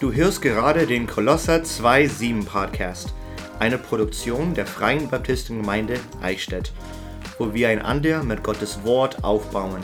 Du 0.00 0.14
hörst 0.14 0.40
gerade 0.40 0.86
den 0.86 1.06
Kolosser 1.06 1.56
2.7 1.56 2.46
Podcast, 2.46 3.12
eine 3.58 3.76
Produktion 3.76 4.54
der 4.54 4.64
Freien 4.64 5.10
Baptistengemeinde 5.10 6.00
Eichstätt, 6.22 6.72
wo 7.38 7.52
wir 7.52 7.68
einander 7.68 8.22
mit 8.22 8.42
Gottes 8.42 8.82
Wort 8.82 9.22
aufbauen, 9.22 9.82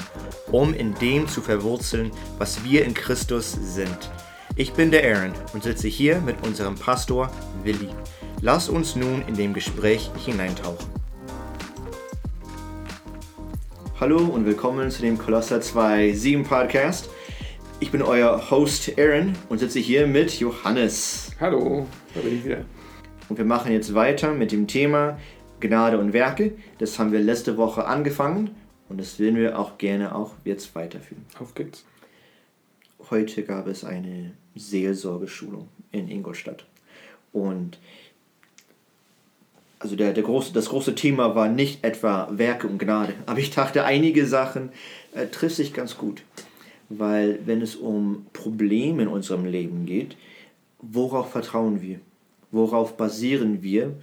um 0.51 0.73
in 0.73 0.95
dem 0.95 1.29
zu 1.29 1.43
verwurzeln, 1.43 2.13
was 2.39 2.65
wir 2.65 2.87
in 2.87 2.95
Christus 2.95 3.53
sind. 3.61 4.11
Ich 4.57 4.73
bin 4.73 4.91
der 4.91 5.05
Aaron 5.05 5.35
und 5.53 5.65
sitze 5.65 5.89
hier 5.89 6.19
mit 6.23 6.37
unserem 6.47 6.77
Pastor 6.77 7.31
Willi. 7.63 7.91
Lass 8.41 8.71
uns 8.71 8.97
nun 8.97 9.23
in 9.29 9.35
dem 9.35 9.53
Gespräch 9.53 10.11
hineintauchen. 10.25 10.87
Hallo 14.01 14.25
und 14.25 14.47
willkommen 14.47 14.91
zu 14.91 15.03
dem 15.03 15.19
Kolosser 15.19 15.59
2.7 15.59 16.43
Podcast. 16.43 17.11
Ich 17.79 17.91
bin 17.91 18.01
euer 18.01 18.51
Host 18.51 18.99
Aaron 18.99 19.35
und 19.51 19.59
sitze 19.59 19.79
hier 19.81 20.07
mit 20.07 20.41
Johannes. 20.41 21.33
Hallo, 21.39 21.87
da 22.15 22.21
bin 22.21 22.39
ich 22.39 22.45
wieder. 22.47 22.65
Und 23.29 23.37
wir 23.37 23.45
machen 23.45 23.71
jetzt 23.71 23.95
weiter 23.95 24.33
mit 24.33 24.51
dem 24.51 24.67
Thema 24.67 25.19
Gnade 25.61 25.99
und 25.99 26.15
Werke. 26.15 26.55
Das 26.79 26.99
haben 26.99 27.13
wir 27.13 27.21
letzte 27.21 27.59
Woche 27.59 27.85
angefangen 27.85 28.57
und 28.89 28.99
das 28.99 29.19
werden 29.19 29.37
wir 29.37 29.59
auch 29.59 29.77
gerne 29.77 30.15
auch 30.15 30.33
jetzt 30.45 30.75
weiterführen. 30.75 31.27
Auf 31.39 31.55
geht's. 31.55 31.85
Heute 33.11 33.43
gab 33.43 33.67
es 33.67 33.85
eine 33.85 34.33
Seelsorgeschulung 34.55 35.69
in 35.93 36.09
Ingolstadt. 36.09 36.65
Und 37.35 37.79
also 39.81 39.97
der, 39.97 40.15
der 40.15 40.23
große, 40.23 40.55
das 40.55 40.71
große 40.71 40.95
Thema 40.95 41.35
war 41.35 41.49
nicht 41.49 41.85
etwa 41.85 42.27
Werke 42.31 42.69
und 42.69 42.79
Gnade, 42.79 43.13
aber 43.27 43.39
ich 43.39 43.51
dachte, 43.51 43.85
einige 43.85 44.25
Sachen 44.25 44.71
äh, 45.15 45.27
trifft 45.27 45.57
sich 45.57 45.75
ganz 45.75 45.99
gut. 45.99 46.23
Weil 46.89 47.41
wenn 47.47 47.63
es 47.63 47.77
um 47.77 48.27
Probleme 48.33 49.03
in 49.03 49.09
unserem 49.09 49.45
Leben 49.45 49.87
geht, 49.87 50.17
worauf 50.81 51.31
vertrauen 51.31 51.83
wir? 51.83 52.01
Worauf 52.51 52.97
basieren 52.97 53.63
wir, 53.63 53.95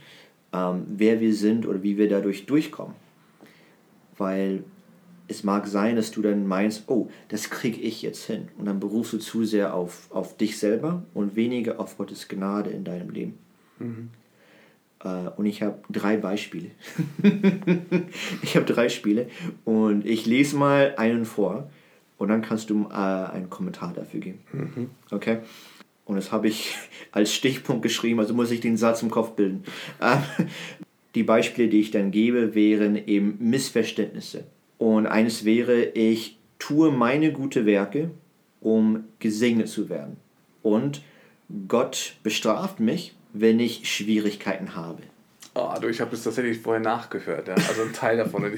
ähm, 0.52 0.84
wer 0.88 1.20
wir 1.22 1.34
sind 1.34 1.66
oder 1.66 1.81
wie 1.81 1.98
wir 1.98 2.09
dadurch 2.09 2.45
durchkommen? 2.45 2.95
Weil 4.17 4.64
es 5.28 5.44
mag 5.44 5.67
sein, 5.67 5.95
dass 5.95 6.11
du 6.11 6.22
dann 6.22 6.45
meinst, 6.45 6.84
oh, 6.88 7.09
das 7.30 7.50
kriege 7.50 7.80
ich 7.80 8.02
jetzt 8.02 8.26
hin. 8.26 8.50
Und 8.58 8.66
dann 8.66 8.80
berufst 8.80 9.14
du 9.14 9.17
zu 9.17 9.45
sehr 9.45 9.73
auf, 9.73 10.08
auf 10.11 10.38
dich 10.38 10.58
selber 10.59 11.04
und 11.14 11.36
weniger 11.36 11.80
auf 11.80 11.98
Gottes 11.98 12.28
Gnade 12.28 12.70
in 12.70 12.84
deinem 12.84 13.09
Leben. 13.09 13.38
Mhm. 13.80 14.09
Äh, 15.04 15.30
und 15.38 15.45
ich 15.45 15.61
habe 15.61 15.80
drei 15.89 16.17
Beispiele. 16.17 16.72
ich 18.44 18.56
habe 18.56 18.66
drei 18.66 18.89
Spiele 18.89 19.28
und 19.64 20.06
ich 20.06 20.26
lese 20.26 20.58
mal 20.58 20.95
einen 20.98 21.26
vor 21.26 21.70
und 22.23 22.29
dann 22.29 22.41
kannst 22.41 22.69
du 22.69 22.88
äh, 22.89 22.93
einen 22.93 23.49
Kommentar 23.49 23.93
dafür 23.93 24.21
geben. 24.21 24.39
Mhm. 24.53 24.89
Okay? 25.11 25.39
Und 26.05 26.16
das 26.16 26.31
habe 26.31 26.47
ich 26.47 26.75
als 27.11 27.33
Stichpunkt 27.33 27.83
geschrieben, 27.83 28.19
also 28.19 28.33
muss 28.33 28.49
ich 28.49 28.61
den 28.61 28.77
Satz 28.77 29.02
im 29.03 29.11
Kopf 29.11 29.31
bilden. 29.31 29.65
Äh, 29.99 30.17
die 31.15 31.23
Beispiele, 31.23 31.67
die 31.67 31.81
ich 31.81 31.91
dann 31.91 32.11
gebe, 32.11 32.55
wären 32.55 32.95
eben 32.95 33.35
Missverständnisse. 33.39 34.45
Und 34.77 35.05
eines 35.05 35.43
wäre, 35.43 35.83
ich 35.83 36.38
tue 36.59 36.91
meine 36.91 37.33
gute 37.33 37.65
Werke, 37.65 38.11
um 38.61 39.03
gesegnet 39.19 39.67
zu 39.67 39.89
werden. 39.89 40.15
Und 40.61 41.02
Gott 41.67 42.15
bestraft 42.23 42.80
mich, 42.80 43.15
wenn 43.33 43.59
ich 43.59 43.93
Schwierigkeiten 43.93 44.75
habe. 44.75 45.03
Oh, 45.55 45.73
du, 45.80 45.87
ich 45.87 45.99
habe 45.99 46.11
das 46.11 46.23
tatsächlich 46.23 46.59
vorher 46.59 46.81
nachgehört. 46.81 47.49
Ja. 47.49 47.55
Also 47.55 47.83
ein 47.83 47.93
Teil 47.93 48.15
davon. 48.17 48.45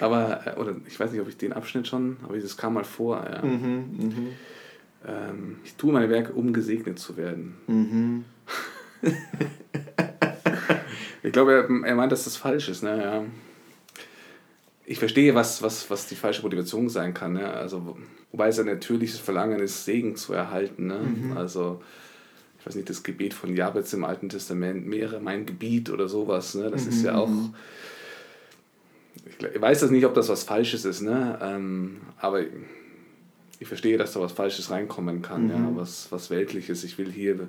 aber, 0.00 0.46
äh, 0.46 0.58
oder 0.58 0.76
ich 0.86 0.98
weiß 0.98 1.12
nicht, 1.12 1.20
ob 1.20 1.28
ich 1.28 1.36
den 1.36 1.52
Abschnitt 1.52 1.86
schon, 1.86 2.16
aber 2.22 2.38
das 2.38 2.56
kam 2.56 2.74
mal 2.74 2.84
vor. 2.84 3.24
Ja. 3.30 3.44
Mhm, 3.44 3.96
mh. 3.98 4.14
ähm, 5.06 5.56
ich 5.64 5.74
tue 5.74 5.92
meine 5.92 6.10
Werke, 6.10 6.32
um 6.32 6.52
gesegnet 6.52 6.98
zu 6.98 7.16
werden. 7.16 7.56
Mhm. 7.66 8.24
ich 11.22 11.32
glaube, 11.32 11.52
er, 11.52 11.86
er 11.86 11.94
meint, 11.94 12.12
dass 12.12 12.24
das 12.24 12.36
falsch 12.36 12.68
ist. 12.68 12.82
Ne? 12.82 13.02
Ja. 13.02 13.24
Ich 14.84 14.98
verstehe, 14.98 15.34
was, 15.34 15.62
was, 15.62 15.90
was 15.90 16.06
die 16.06 16.16
falsche 16.16 16.42
Motivation 16.42 16.88
sein 16.88 17.14
kann. 17.14 17.34
Ne? 17.34 17.48
Also, 17.48 17.98
wobei 18.32 18.48
es 18.48 18.58
ein 18.58 18.66
natürliches 18.66 19.18
Verlangen 19.18 19.60
ist, 19.60 19.84
Segen 19.84 20.16
zu 20.16 20.32
erhalten. 20.32 20.86
Ne? 20.86 20.98
Mhm. 20.98 21.36
Also 21.36 21.80
ich 22.58 22.66
weiß 22.66 22.74
nicht, 22.74 22.90
das 22.90 23.02
Gebet 23.02 23.34
von 23.34 23.54
Jabez 23.54 23.92
im 23.92 24.04
Alten 24.04 24.28
Testament, 24.28 24.86
mehre 24.86 25.20
mein 25.20 25.46
Gebiet 25.46 25.90
oder 25.90 26.08
sowas, 26.08 26.54
ne? 26.54 26.70
das 26.70 26.84
mhm. 26.84 26.90
ist 26.90 27.04
ja 27.04 27.16
auch, 27.16 27.28
mhm. 27.28 27.54
Ich, 29.26 29.60
weiß 29.60 29.80
das 29.80 29.90
nicht, 29.90 30.06
ob 30.06 30.14
das 30.14 30.28
was 30.28 30.44
Falsches 30.44 30.84
ist, 30.84 31.02
ne? 31.02 31.38
Ähm, 31.42 32.00
aber 32.18 32.42
ich 33.60 33.68
verstehe, 33.68 33.98
dass 33.98 34.12
da 34.12 34.20
was 34.20 34.32
Falsches 34.32 34.70
reinkommen 34.70 35.22
kann, 35.22 35.44
mhm. 35.44 35.50
ja? 35.50 35.70
was, 35.74 36.10
was 36.10 36.30
Weltliches. 36.30 36.84
Ich 36.84 36.98
will 36.98 37.10
hier, 37.10 37.48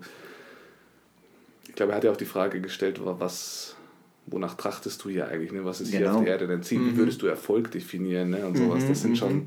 ich 1.68 1.76
glaube, 1.76 1.92
er 1.92 1.98
hat 1.98 2.04
ja 2.04 2.12
auch 2.12 2.18
die 2.18 2.26
Frage 2.26 2.62
gestellt, 2.62 3.00
was, 3.04 3.76
wonach 4.26 4.56
trachtest 4.56 5.04
du 5.04 5.10
hier 5.10 5.28
eigentlich, 5.28 5.52
ne? 5.52 5.66
was 5.66 5.82
ist 5.82 5.92
genau. 5.92 6.00
hier 6.00 6.10
auf 6.10 6.14
genau. 6.16 6.26
der 6.26 6.34
Erde 6.34 6.48
dein 6.48 6.64
Ziel, 6.64 6.80
mhm. 6.80 6.92
wie 6.92 6.98
würdest 6.98 7.22
du 7.22 7.28
Erfolg 7.28 7.72
definieren 7.72 8.32
ne? 8.32 8.46
und 8.46 8.58
sowas, 8.58 8.86
das 8.88 9.02
sind 9.02 9.12
mhm, 9.12 9.16
schon 9.16 9.46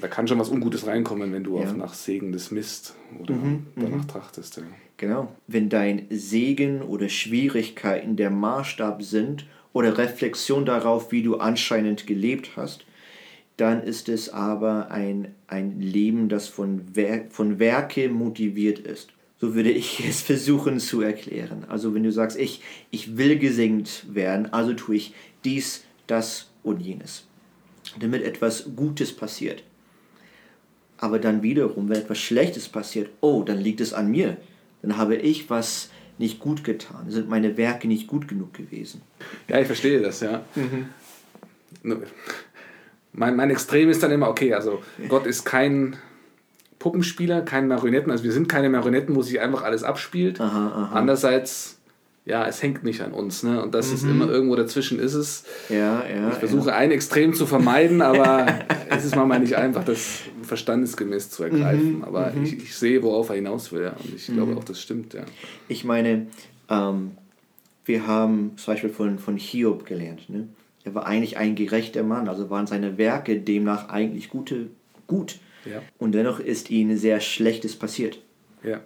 da 0.00 0.08
kann 0.08 0.28
schon 0.28 0.38
was 0.38 0.50
Ungutes 0.50 0.86
reinkommen, 0.86 1.32
wenn 1.32 1.44
du 1.44 1.58
ja. 1.58 1.64
auf 1.64 1.76
nach 1.76 1.94
Segen 1.94 2.32
des 2.32 2.50
Mist 2.50 2.94
oder 3.20 3.34
mhm, 3.34 3.66
danach 3.76 4.02
mhm. 4.02 4.08
trachtest. 4.08 4.58
Ja. 4.58 4.62
Genau. 4.96 5.32
Wenn 5.46 5.68
dein 5.68 6.06
Segen 6.10 6.82
oder 6.82 7.08
Schwierigkeiten 7.08 8.16
der 8.16 8.30
Maßstab 8.30 9.02
sind 9.02 9.46
oder 9.76 9.98
Reflexion 9.98 10.64
darauf, 10.64 11.12
wie 11.12 11.22
du 11.22 11.36
anscheinend 11.36 12.06
gelebt 12.06 12.52
hast, 12.56 12.86
dann 13.58 13.82
ist 13.82 14.08
es 14.08 14.30
aber 14.30 14.90
ein, 14.90 15.34
ein 15.48 15.82
Leben, 15.82 16.30
das 16.30 16.48
von, 16.48 16.80
Wer 16.94 17.26
von 17.28 17.58
Werke 17.58 18.08
motiviert 18.08 18.78
ist. 18.78 19.10
So 19.38 19.54
würde 19.54 19.70
ich 19.70 20.02
es 20.08 20.22
versuchen 20.22 20.80
zu 20.80 21.02
erklären. 21.02 21.66
Also 21.68 21.94
wenn 21.94 22.04
du 22.04 22.10
sagst, 22.10 22.38
ich, 22.38 22.62
ich 22.90 23.18
will 23.18 23.38
gesegnet 23.38 24.06
werden, 24.08 24.50
also 24.50 24.72
tue 24.72 24.96
ich 24.96 25.12
dies, 25.44 25.84
das 26.06 26.48
und 26.62 26.80
jenes, 26.80 27.26
damit 28.00 28.22
etwas 28.22 28.70
Gutes 28.76 29.14
passiert. 29.14 29.62
Aber 30.96 31.18
dann 31.18 31.42
wiederum, 31.42 31.90
wenn 31.90 31.98
etwas 31.98 32.18
Schlechtes 32.18 32.70
passiert, 32.70 33.10
oh, 33.20 33.42
dann 33.42 33.60
liegt 33.60 33.82
es 33.82 33.92
an 33.92 34.10
mir. 34.10 34.38
Dann 34.80 34.96
habe 34.96 35.16
ich 35.16 35.50
was 35.50 35.90
nicht 36.18 36.38
gut 36.38 36.64
getan. 36.64 37.06
Sind 37.08 37.28
meine 37.28 37.56
Werke 37.56 37.88
nicht 37.88 38.06
gut 38.06 38.28
genug 38.28 38.54
gewesen. 38.54 39.02
Ja, 39.48 39.58
ich 39.60 39.66
verstehe 39.66 40.00
das, 40.00 40.20
ja. 40.20 40.44
Mhm. 40.54 42.00
Mein, 43.12 43.36
mein 43.36 43.50
Extrem 43.50 43.88
ist 43.88 44.02
dann 44.02 44.10
immer, 44.10 44.28
okay, 44.28 44.54
also 44.54 44.82
Gott 45.08 45.26
ist 45.26 45.44
kein 45.44 45.96
Puppenspieler, 46.78 47.42
kein 47.42 47.68
Marionetten, 47.68 48.10
also 48.10 48.24
wir 48.24 48.32
sind 48.32 48.48
keine 48.48 48.68
Marionetten, 48.68 49.14
wo 49.14 49.22
sich 49.22 49.40
einfach 49.40 49.62
alles 49.62 49.82
abspielt. 49.82 50.40
Aha, 50.40 50.66
aha. 50.68 50.90
Andererseits 50.94 51.76
ja, 52.26 52.44
es 52.44 52.60
hängt 52.60 52.82
nicht 52.82 53.00
an 53.02 53.12
uns. 53.12 53.44
Ne? 53.44 53.62
Und 53.62 53.74
das 53.74 53.88
mhm. 53.88 53.94
ist 53.94 54.02
immer 54.02 54.28
irgendwo 54.28 54.56
dazwischen 54.56 54.98
ist 54.98 55.14
es. 55.14 55.44
Ja, 55.68 56.04
ja, 56.04 56.30
ich 56.30 56.34
versuche 56.34 56.70
ja. 56.70 56.76
ein 56.76 56.90
Extrem 56.90 57.34
zu 57.34 57.46
vermeiden, 57.46 58.02
aber 58.02 58.46
es 58.96 59.04
ist 59.04 59.16
manchmal 59.16 59.40
nicht 59.40 59.56
einfach, 59.56 59.84
das 59.84 60.20
verstandesgemäß 60.42 61.30
zu 61.30 61.44
ergreifen. 61.44 61.98
Mhm. 61.98 62.04
Aber 62.04 62.32
mhm. 62.32 62.44
Ich, 62.44 62.56
ich 62.56 62.74
sehe, 62.74 63.02
worauf 63.02 63.28
er 63.28 63.36
hinaus 63.36 63.72
will. 63.72 63.84
Ja. 63.84 63.92
Und 63.92 64.14
ich 64.14 64.26
glaube 64.26 64.52
mhm. 64.52 64.58
auch, 64.58 64.64
das 64.64 64.80
stimmt. 64.80 65.14
Ja. 65.14 65.24
Ich 65.68 65.84
meine, 65.84 66.26
ähm, 66.68 67.12
wir 67.84 68.06
haben 68.06 68.52
zum 68.56 68.74
Beispiel 68.74 68.90
von, 68.90 69.18
von 69.18 69.36
Hiob 69.36 69.86
gelernt. 69.86 70.28
Ne? 70.28 70.48
Er 70.84 70.94
war 70.94 71.06
eigentlich 71.06 71.36
ein 71.36 71.54
gerechter 71.54 72.02
Mann, 72.02 72.28
also 72.28 72.50
waren 72.50 72.66
seine 72.66 72.98
Werke 72.98 73.40
demnach 73.40 73.88
eigentlich 73.88 74.28
gute, 74.28 74.68
gut. 75.06 75.38
Ja. 75.64 75.82
Und 75.98 76.12
dennoch 76.12 76.38
ist 76.40 76.70
ihnen 76.70 76.96
sehr 76.96 77.20
Schlechtes 77.20 77.76
passiert. 77.76 78.20
Ja. 78.62 78.80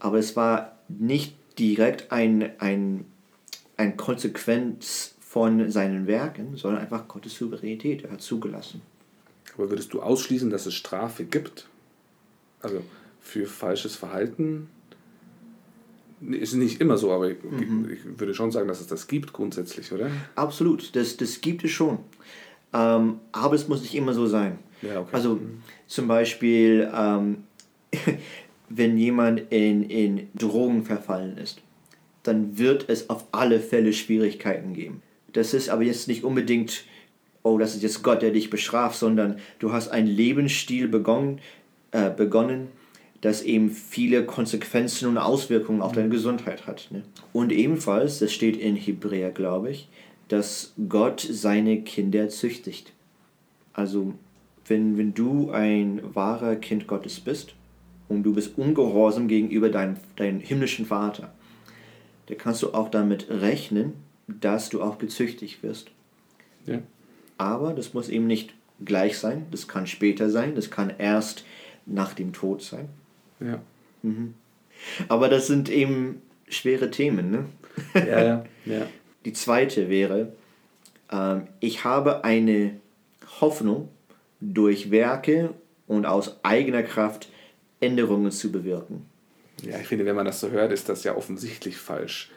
Aber 0.00 0.18
es 0.18 0.36
war 0.36 0.78
nicht 0.88 1.34
direkt 1.58 2.10
ein, 2.12 2.50
ein, 2.58 3.04
ein 3.76 3.96
Konsequenz 3.96 5.14
von 5.20 5.70
seinen 5.70 6.06
Werken, 6.06 6.56
sondern 6.56 6.82
einfach 6.82 7.08
Gottes 7.08 7.34
Souveränität. 7.34 8.04
Er 8.04 8.12
hat 8.12 8.20
zugelassen. 8.20 8.82
Aber 9.56 9.70
würdest 9.70 9.92
du 9.92 10.02
ausschließen, 10.02 10.50
dass 10.50 10.66
es 10.66 10.74
Strafe 10.74 11.24
gibt? 11.24 11.68
Also 12.60 12.82
für 13.20 13.46
falsches 13.46 13.96
Verhalten? 13.96 14.68
Ist 16.20 16.54
nicht 16.54 16.80
immer 16.80 16.96
so, 16.96 17.12
aber 17.12 17.28
mhm. 17.28 17.88
ich 17.92 18.18
würde 18.18 18.34
schon 18.34 18.50
sagen, 18.50 18.68
dass 18.68 18.80
es 18.80 18.86
das 18.86 19.06
gibt 19.06 19.32
grundsätzlich, 19.32 19.92
oder? 19.92 20.10
Absolut, 20.34 20.94
das, 20.96 21.16
das 21.16 21.40
gibt 21.40 21.64
es 21.64 21.70
schon. 21.70 21.98
Ähm, 22.72 23.20
aber 23.32 23.54
es 23.54 23.68
muss 23.68 23.82
nicht 23.82 23.94
immer 23.94 24.14
so 24.14 24.26
sein. 24.26 24.58
Ja, 24.82 25.00
okay. 25.00 25.10
Also 25.12 25.36
mhm. 25.36 25.62
zum 25.86 26.08
Beispiel, 26.08 26.90
ähm, 26.94 27.44
wenn 28.68 28.96
jemand 28.96 29.42
in, 29.50 29.82
in 29.84 30.28
Drogen 30.34 30.84
verfallen 30.84 31.36
ist, 31.38 31.60
dann 32.22 32.58
wird 32.58 32.88
es 32.88 33.10
auf 33.10 33.24
alle 33.32 33.60
Fälle 33.60 33.92
Schwierigkeiten 33.92 34.72
geben. 34.72 35.02
Das 35.32 35.52
ist 35.52 35.68
aber 35.68 35.82
jetzt 35.82 36.08
nicht 36.08 36.24
unbedingt, 36.24 36.84
oh, 37.44 37.58
das 37.58 37.76
ist 37.76 37.84
jetzt 37.84 38.02
Gott, 38.02 38.22
der 38.22 38.32
dich 38.32 38.50
bestraft, 38.50 38.98
sondern 38.98 39.36
du 39.60 39.72
hast 39.72 39.88
einen 39.88 40.08
Lebensstil 40.08 40.88
begonnen, 40.88 41.40
äh, 41.92 42.10
begonnen 42.10 42.68
das 43.20 43.40
eben 43.42 43.70
viele 43.70 44.26
Konsequenzen 44.26 45.08
und 45.08 45.16
Auswirkungen 45.16 45.80
auf 45.80 45.92
deine 45.92 46.08
Gesundheit 46.08 46.66
hat. 46.66 46.88
Ne? 46.90 47.04
Und 47.32 47.52
ebenfalls, 47.52 48.18
das 48.18 48.32
steht 48.32 48.56
in 48.56 48.76
Hebräer, 48.76 49.30
glaube 49.30 49.70
ich, 49.70 49.88
dass 50.28 50.74
Gott 50.88 51.20
seine 51.20 51.80
Kinder 51.82 52.28
züchtigt. 52.28 52.92
Also, 53.72 54.12
wenn, 54.66 54.98
wenn 54.98 55.14
du 55.14 55.52
ein 55.52 56.02
wahrer 56.12 56.56
Kind 56.56 56.86
Gottes 56.86 57.20
bist, 57.20 57.54
und 58.08 58.22
du 58.22 58.34
bist 58.34 58.58
ungehorsam 58.58 59.28
gegenüber 59.28 59.68
deinem, 59.68 59.96
deinem 60.16 60.40
himmlischen 60.40 60.86
Vater, 60.86 61.32
dann 62.26 62.38
kannst 62.38 62.62
du 62.62 62.72
auch 62.72 62.90
damit 62.90 63.28
rechnen, 63.30 63.94
dass 64.26 64.70
du 64.70 64.82
auch 64.82 64.98
gezüchtigt 64.98 65.62
wirst. 65.62 65.90
Ja. 66.66 66.80
Aber 67.44 67.74
das 67.74 67.92
muss 67.92 68.08
eben 68.08 68.26
nicht 68.26 68.54
gleich 68.82 69.18
sein, 69.18 69.46
das 69.50 69.68
kann 69.68 69.86
später 69.86 70.30
sein, 70.30 70.54
das 70.54 70.70
kann 70.70 70.90
erst 70.96 71.44
nach 71.84 72.14
dem 72.14 72.32
Tod 72.32 72.62
sein. 72.62 72.88
Ja. 73.38 73.60
Mhm. 74.02 74.32
Aber 75.08 75.28
das 75.28 75.46
sind 75.46 75.68
eben 75.68 76.22
schwere 76.48 76.90
Themen. 76.90 77.30
Ne? 77.30 77.44
Ja, 77.94 78.24
ja, 78.24 78.44
ja. 78.64 78.86
Die 79.26 79.34
zweite 79.34 79.90
wäre, 79.90 80.32
ähm, 81.12 81.48
ich 81.60 81.84
habe 81.84 82.24
eine 82.24 82.80
Hoffnung, 83.42 83.90
durch 84.40 84.90
Werke 84.90 85.54
und 85.86 86.04
aus 86.06 86.38
eigener 86.42 86.82
Kraft 86.82 87.28
Änderungen 87.80 88.30
zu 88.30 88.52
bewirken. 88.52 89.06
Ja, 89.62 89.78
ich 89.78 89.86
finde, 89.86 90.04
wenn 90.04 90.16
man 90.16 90.26
das 90.26 90.40
so 90.40 90.50
hört, 90.50 90.72
ist 90.72 90.88
das 90.88 91.04
ja 91.04 91.16
offensichtlich 91.16 91.78
falsch. 91.78 92.30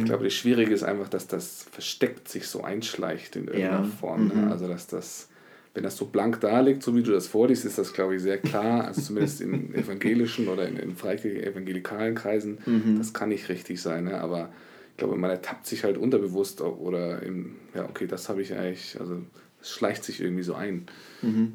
Ich 0.00 0.04
glaube, 0.04 0.24
das 0.24 0.34
Schwierige 0.34 0.72
ist 0.74 0.82
einfach, 0.82 1.08
dass 1.08 1.26
das 1.26 1.64
versteckt 1.70 2.28
sich 2.28 2.46
so 2.46 2.62
einschleicht 2.62 3.36
in 3.36 3.46
irgendeiner 3.46 3.84
Ja. 3.84 3.84
Form. 3.84 4.28
Ne? 4.28 4.50
Also, 4.50 4.68
dass 4.68 4.86
das, 4.86 5.28
wenn 5.74 5.82
das 5.82 5.96
so 5.96 6.06
blank 6.06 6.40
da 6.40 6.60
liegt, 6.60 6.82
so 6.82 6.94
wie 6.94 7.02
du 7.02 7.10
das 7.12 7.26
vorliest, 7.26 7.64
ist 7.64 7.78
das, 7.78 7.92
glaube 7.92 8.16
ich, 8.16 8.22
sehr 8.22 8.38
klar. 8.38 8.86
Also, 8.86 9.00
zumindest 9.00 9.40
in 9.40 9.74
evangelischen 9.74 10.48
oder 10.48 10.68
in, 10.68 10.76
in 10.76 10.94
freikirchlichen, 10.96 11.48
evangelikalen 11.50 12.14
Kreisen, 12.14 12.58
das 12.98 13.12
kann 13.14 13.30
nicht 13.30 13.48
richtig 13.48 13.80
sein. 13.80 14.04
Ne? 14.04 14.20
Aber 14.20 14.50
ich 14.90 14.98
glaube, 14.98 15.16
man 15.16 15.30
ertappt 15.30 15.66
sich 15.66 15.84
halt 15.84 15.96
unterbewusst 15.96 16.60
oder 16.60 17.22
im, 17.22 17.56
ja, 17.74 17.84
okay, 17.84 18.06
das 18.06 18.28
habe 18.28 18.42
ich 18.42 18.52
eigentlich, 18.54 18.98
also, 19.00 19.22
es 19.62 19.70
schleicht 19.70 20.04
sich 20.04 20.20
irgendwie 20.20 20.42
so 20.42 20.54
ein. 20.54 20.86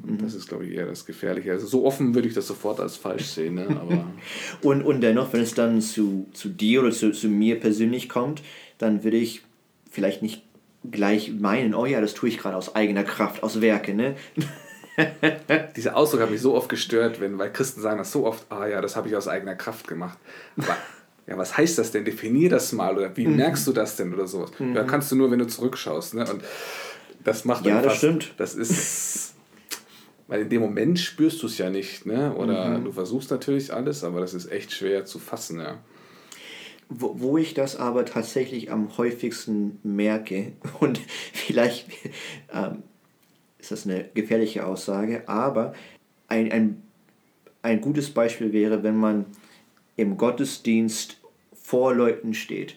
Und 0.02 0.22
das 0.22 0.34
ist, 0.34 0.48
glaube 0.48 0.64
ich, 0.64 0.72
eher 0.72 0.86
das 0.86 1.04
Gefährliche. 1.04 1.52
Also, 1.52 1.66
so 1.66 1.84
offen 1.84 2.14
würde 2.14 2.26
ich 2.26 2.34
das 2.34 2.46
sofort 2.46 2.80
als 2.80 2.96
falsch 2.96 3.26
sehen. 3.26 3.56
Ne? 3.56 3.66
Aber. 3.68 4.06
Und, 4.62 4.82
und 4.82 5.02
dennoch, 5.02 5.32
wenn 5.32 5.42
es 5.42 5.54
dann 5.54 5.80
zu, 5.80 6.26
zu 6.32 6.48
dir 6.48 6.80
oder 6.80 6.90
zu, 6.90 7.12
zu 7.12 7.28
mir 7.28 7.60
persönlich 7.60 8.08
kommt, 8.08 8.42
dann 8.78 9.04
würde 9.04 9.18
ich 9.18 9.42
vielleicht 9.90 10.22
nicht 10.22 10.42
gleich 10.90 11.32
meinen, 11.32 11.74
oh 11.74 11.86
ja, 11.86 12.00
das 12.00 12.14
tue 12.14 12.28
ich 12.28 12.38
gerade 12.38 12.56
aus 12.56 12.74
eigener 12.74 13.04
Kraft, 13.04 13.42
aus 13.42 13.60
Werke. 13.60 13.94
Ne? 13.94 14.16
Dieser 15.76 15.96
Ausdruck 15.96 16.22
hat 16.22 16.30
mich 16.30 16.40
so 16.40 16.54
oft 16.54 16.68
gestört, 16.68 17.20
wenn, 17.20 17.38
weil 17.38 17.52
Christen 17.52 17.80
sagen 17.80 17.98
das 17.98 18.10
so 18.10 18.26
oft, 18.26 18.46
ah 18.50 18.66
ja, 18.66 18.80
das 18.80 18.96
habe 18.96 19.08
ich 19.08 19.16
aus 19.16 19.28
eigener 19.28 19.54
Kraft 19.54 19.86
gemacht. 19.86 20.18
Aber 20.56 20.76
ja, 21.26 21.36
was 21.36 21.56
heißt 21.56 21.78
das 21.78 21.92
denn? 21.92 22.04
Definier 22.04 22.48
das 22.48 22.72
mal 22.72 22.96
oder 22.96 23.16
wie 23.16 23.26
merkst 23.26 23.66
du 23.66 23.72
das 23.72 23.96
denn 23.96 24.14
oder 24.14 24.26
sowas? 24.26 24.50
Ja, 24.58 24.84
kannst 24.84 25.12
du 25.12 25.16
nur, 25.16 25.30
wenn 25.30 25.38
du 25.38 25.46
zurückschaust. 25.46 26.14
Ne? 26.14 26.24
Und 26.28 26.42
das 27.28 27.44
macht 27.44 27.64
Ja, 27.66 27.76
das 27.76 27.92
fast- 27.92 27.98
stimmt. 27.98 28.34
Das 28.36 28.54
ist, 28.54 29.34
weil 30.26 30.42
in 30.42 30.48
dem 30.48 30.60
Moment 30.62 30.98
spürst 30.98 31.42
du 31.42 31.46
es 31.46 31.58
ja 31.58 31.70
nicht, 31.70 32.06
ne? 32.06 32.34
Oder 32.34 32.78
du 32.80 32.92
versuchst 32.92 33.30
natürlich 33.30 33.72
alles, 33.72 34.04
aber 34.04 34.20
das 34.20 34.34
ist 34.34 34.50
echt 34.50 34.72
schwer 34.72 35.04
zu 35.04 35.18
fassen, 35.18 35.60
ja. 35.60 35.78
Wo, 36.90 37.20
wo 37.20 37.36
ich 37.38 37.52
das 37.54 37.76
aber 37.76 38.04
tatsächlich 38.06 38.70
am 38.70 38.96
häufigsten 38.96 39.78
merke, 39.82 40.52
und 40.80 40.98
vielleicht 41.32 41.86
ähm, 42.52 42.82
ist 43.58 43.70
das 43.70 43.84
eine 43.86 44.04
gefährliche 44.14 44.64
Aussage, 44.66 45.28
aber 45.28 45.74
ein, 46.28 46.50
ein, 46.52 46.82
ein 47.62 47.80
gutes 47.80 48.10
Beispiel 48.10 48.52
wäre, 48.52 48.82
wenn 48.82 48.96
man 48.96 49.26
im 49.96 50.16
Gottesdienst 50.16 51.20
vor 51.52 51.94
Leuten 51.94 52.32
steht. 52.34 52.76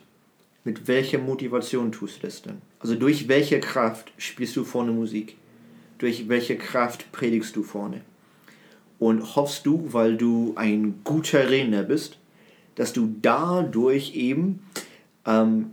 Mit 0.63 0.87
welcher 0.87 1.17
Motivation 1.17 1.91
tust 1.91 2.17
du 2.17 2.27
das 2.27 2.41
denn? 2.41 2.61
Also 2.79 2.95
durch 2.95 3.27
welche 3.27 3.59
Kraft 3.59 4.11
spielst 4.17 4.55
du 4.55 4.63
vorne 4.63 4.91
Musik? 4.91 5.37
Durch 5.97 6.29
welche 6.29 6.57
Kraft 6.57 7.11
predigst 7.11 7.55
du 7.55 7.63
vorne? 7.63 8.01
Und 8.99 9.35
hoffst 9.35 9.65
du, 9.65 9.91
weil 9.93 10.17
du 10.17 10.53
ein 10.55 11.01
guter 11.03 11.49
Redner 11.49 11.83
bist, 11.83 12.19
dass 12.75 12.93
du 12.93 13.15
dadurch 13.21 14.15
eben 14.15 14.63
ähm, 15.25 15.71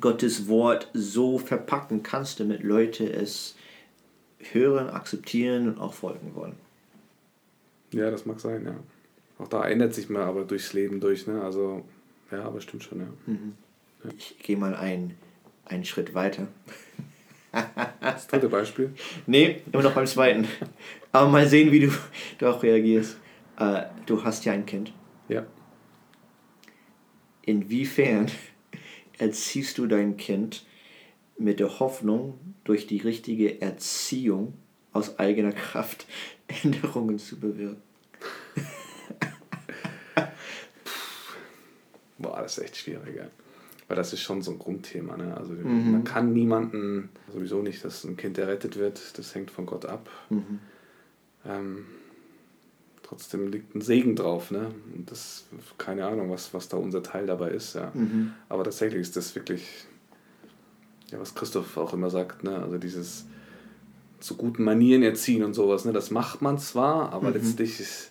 Gottes 0.00 0.48
Wort 0.48 0.90
so 0.92 1.38
verpacken 1.38 2.02
kannst, 2.02 2.40
damit 2.40 2.62
Leute 2.62 3.10
es 3.10 3.56
hören, 4.52 4.90
akzeptieren 4.90 5.68
und 5.68 5.78
auch 5.78 5.94
folgen 5.94 6.34
wollen. 6.34 6.54
Ja, 7.92 8.10
das 8.10 8.26
mag 8.26 8.40
sein, 8.40 8.64
ja. 8.64 8.74
Auch 9.38 9.48
da 9.48 9.64
ändert 9.64 9.94
sich 9.94 10.08
man 10.08 10.22
aber 10.22 10.44
durchs 10.44 10.72
Leben 10.72 11.00
durch, 11.00 11.26
ne? 11.26 11.42
Also, 11.42 11.84
ja, 12.30 12.44
aber 12.44 12.60
stimmt 12.60 12.84
schon, 12.84 13.00
ja. 13.00 13.06
Ich 14.16 14.38
gehe 14.38 14.56
mal 14.56 14.74
einen, 14.74 15.16
einen 15.64 15.84
Schritt 15.84 16.14
weiter. 16.14 16.48
Das 18.00 18.26
dritte 18.26 18.48
Beispiel. 18.48 18.94
Nee, 19.26 19.62
immer 19.72 19.82
noch 19.82 19.94
beim 19.94 20.06
zweiten. 20.06 20.46
Aber 21.12 21.30
mal 21.30 21.46
sehen, 21.48 21.72
wie 21.72 21.80
du 21.80 21.92
darauf 22.38 22.62
reagierst. 22.62 23.16
Äh, 23.58 23.84
du 24.04 24.22
hast 24.24 24.44
ja 24.44 24.52
ein 24.52 24.66
Kind. 24.66 24.92
Ja. 25.28 25.46
Inwiefern 27.42 28.30
erziehst 29.18 29.78
du 29.78 29.86
dein 29.86 30.16
Kind 30.16 30.66
mit 31.38 31.60
der 31.60 31.78
Hoffnung, 31.78 32.38
durch 32.64 32.86
die 32.86 32.98
richtige 32.98 33.60
Erziehung 33.62 34.54
aus 34.92 35.18
eigener 35.18 35.52
Kraft 35.52 36.06
Änderungen 36.62 37.18
zu 37.18 37.38
bewirken? 37.38 37.82
Boah, 42.18 42.42
das 42.42 42.58
ist 42.58 42.64
echt 42.64 42.76
schwierig, 42.76 43.16
ja. 43.16 43.26
Weil 43.88 43.96
das 43.96 44.12
ist 44.12 44.20
schon 44.20 44.42
so 44.42 44.50
ein 44.50 44.58
Grundthema, 44.58 45.16
ne? 45.16 45.36
Also 45.36 45.52
man 45.52 46.02
kann 46.02 46.32
niemanden, 46.32 47.08
sowieso 47.32 47.62
nicht, 47.62 47.84
dass 47.84 48.02
ein 48.04 48.16
Kind 48.16 48.36
errettet 48.36 48.76
wird, 48.76 49.16
das 49.16 49.34
hängt 49.34 49.50
von 49.52 49.64
Gott 49.64 49.86
ab. 49.86 50.10
Ähm, 51.44 51.84
trotzdem 53.04 53.52
liegt 53.52 53.76
ein 53.76 53.80
Segen 53.80 54.16
drauf, 54.16 54.50
ne? 54.50 54.70
Und 54.94 55.08
das, 55.10 55.44
keine 55.78 56.04
Ahnung, 56.06 56.30
was, 56.30 56.52
was 56.52 56.68
da 56.68 56.76
unser 56.76 57.02
Teil 57.04 57.26
dabei 57.26 57.50
ist, 57.50 57.74
ja. 57.74 57.92
Aber 58.48 58.64
tatsächlich 58.64 59.02
ist 59.02 59.14
das 59.16 59.36
wirklich, 59.36 59.86
ja, 61.12 61.20
was 61.20 61.36
Christoph 61.36 61.76
auch 61.76 61.92
immer 61.94 62.10
sagt, 62.10 62.42
ne? 62.42 62.58
Also 62.60 62.78
dieses 62.78 63.26
zu 64.18 64.34
guten 64.36 64.64
Manieren 64.64 65.04
erziehen 65.04 65.44
und 65.44 65.54
sowas, 65.54 65.84
ne? 65.84 65.92
Das 65.92 66.10
macht 66.10 66.42
man 66.42 66.58
zwar, 66.58 67.12
aber 67.12 67.30
letztlich 67.30 67.78
ist 67.78 68.10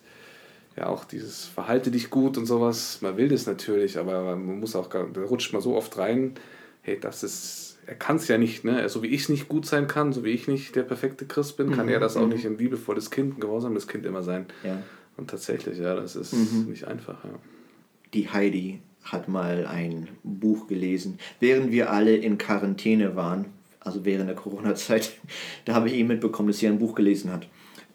ja 0.77 0.87
auch 0.87 1.05
dieses 1.05 1.45
Verhalte 1.45 1.91
dich 1.91 2.09
gut 2.09 2.37
und 2.37 2.45
sowas, 2.45 2.99
man 3.01 3.17
will 3.17 3.29
das 3.29 3.45
natürlich, 3.45 3.97
aber 3.97 4.23
man 4.35 4.59
muss 4.59 4.75
auch, 4.75 4.89
gar- 4.89 5.07
da 5.11 5.21
rutscht 5.23 5.53
man 5.53 5.61
so 5.61 5.75
oft 5.75 5.97
rein, 5.97 6.33
hey, 6.81 6.99
das 6.99 7.23
ist, 7.23 7.77
er 7.87 7.95
kann 7.95 8.17
es 8.17 8.27
ja 8.27 8.37
nicht, 8.37 8.63
ne? 8.65 8.87
So 8.89 9.01
wie 9.03 9.07
ich 9.07 9.29
nicht 9.29 9.47
gut 9.47 9.65
sein 9.65 9.87
kann, 9.87 10.11
so 10.13 10.23
wie 10.23 10.31
ich 10.31 10.47
nicht 10.47 10.75
der 10.75 10.83
perfekte 10.83 11.25
Christ 11.25 11.55
bin, 11.57 11.71
kann 11.71 11.87
er 11.87 11.99
das 11.99 12.17
auch 12.17 12.27
nicht 12.27 12.45
ein 12.45 12.57
liebevolles 12.57 13.09
Kind, 13.11 13.37
ein 13.37 13.39
gehorsames 13.41 13.87
Kind 13.87 14.05
immer 14.05 14.23
sein. 14.23 14.45
Ja. 14.63 14.81
Und 15.17 15.29
tatsächlich, 15.29 15.77
ja, 15.79 15.95
das 15.95 16.15
ist 16.15 16.33
nicht 16.67 16.85
einfach, 16.85 17.23
ja. 17.23 17.31
Die 18.13 18.29
Heidi 18.29 18.81
hat 19.03 19.27
mal 19.27 19.65
ein 19.67 20.09
Buch 20.23 20.67
gelesen, 20.67 21.19
während 21.39 21.71
wir 21.71 21.91
alle 21.91 22.15
in 22.15 22.37
Quarantäne 22.37 23.15
waren, 23.15 23.45
also 23.79 24.03
während 24.03 24.27
der 24.29 24.35
Corona-Zeit, 24.35 25.13
da 25.65 25.73
habe 25.75 25.87
ich 25.87 25.93
eben 25.95 26.07
mitbekommen, 26.09 26.47
dass 26.49 26.57
sie 26.57 26.67
ein 26.67 26.79
Buch 26.79 26.95
gelesen 26.95 27.31
hat. 27.31 27.47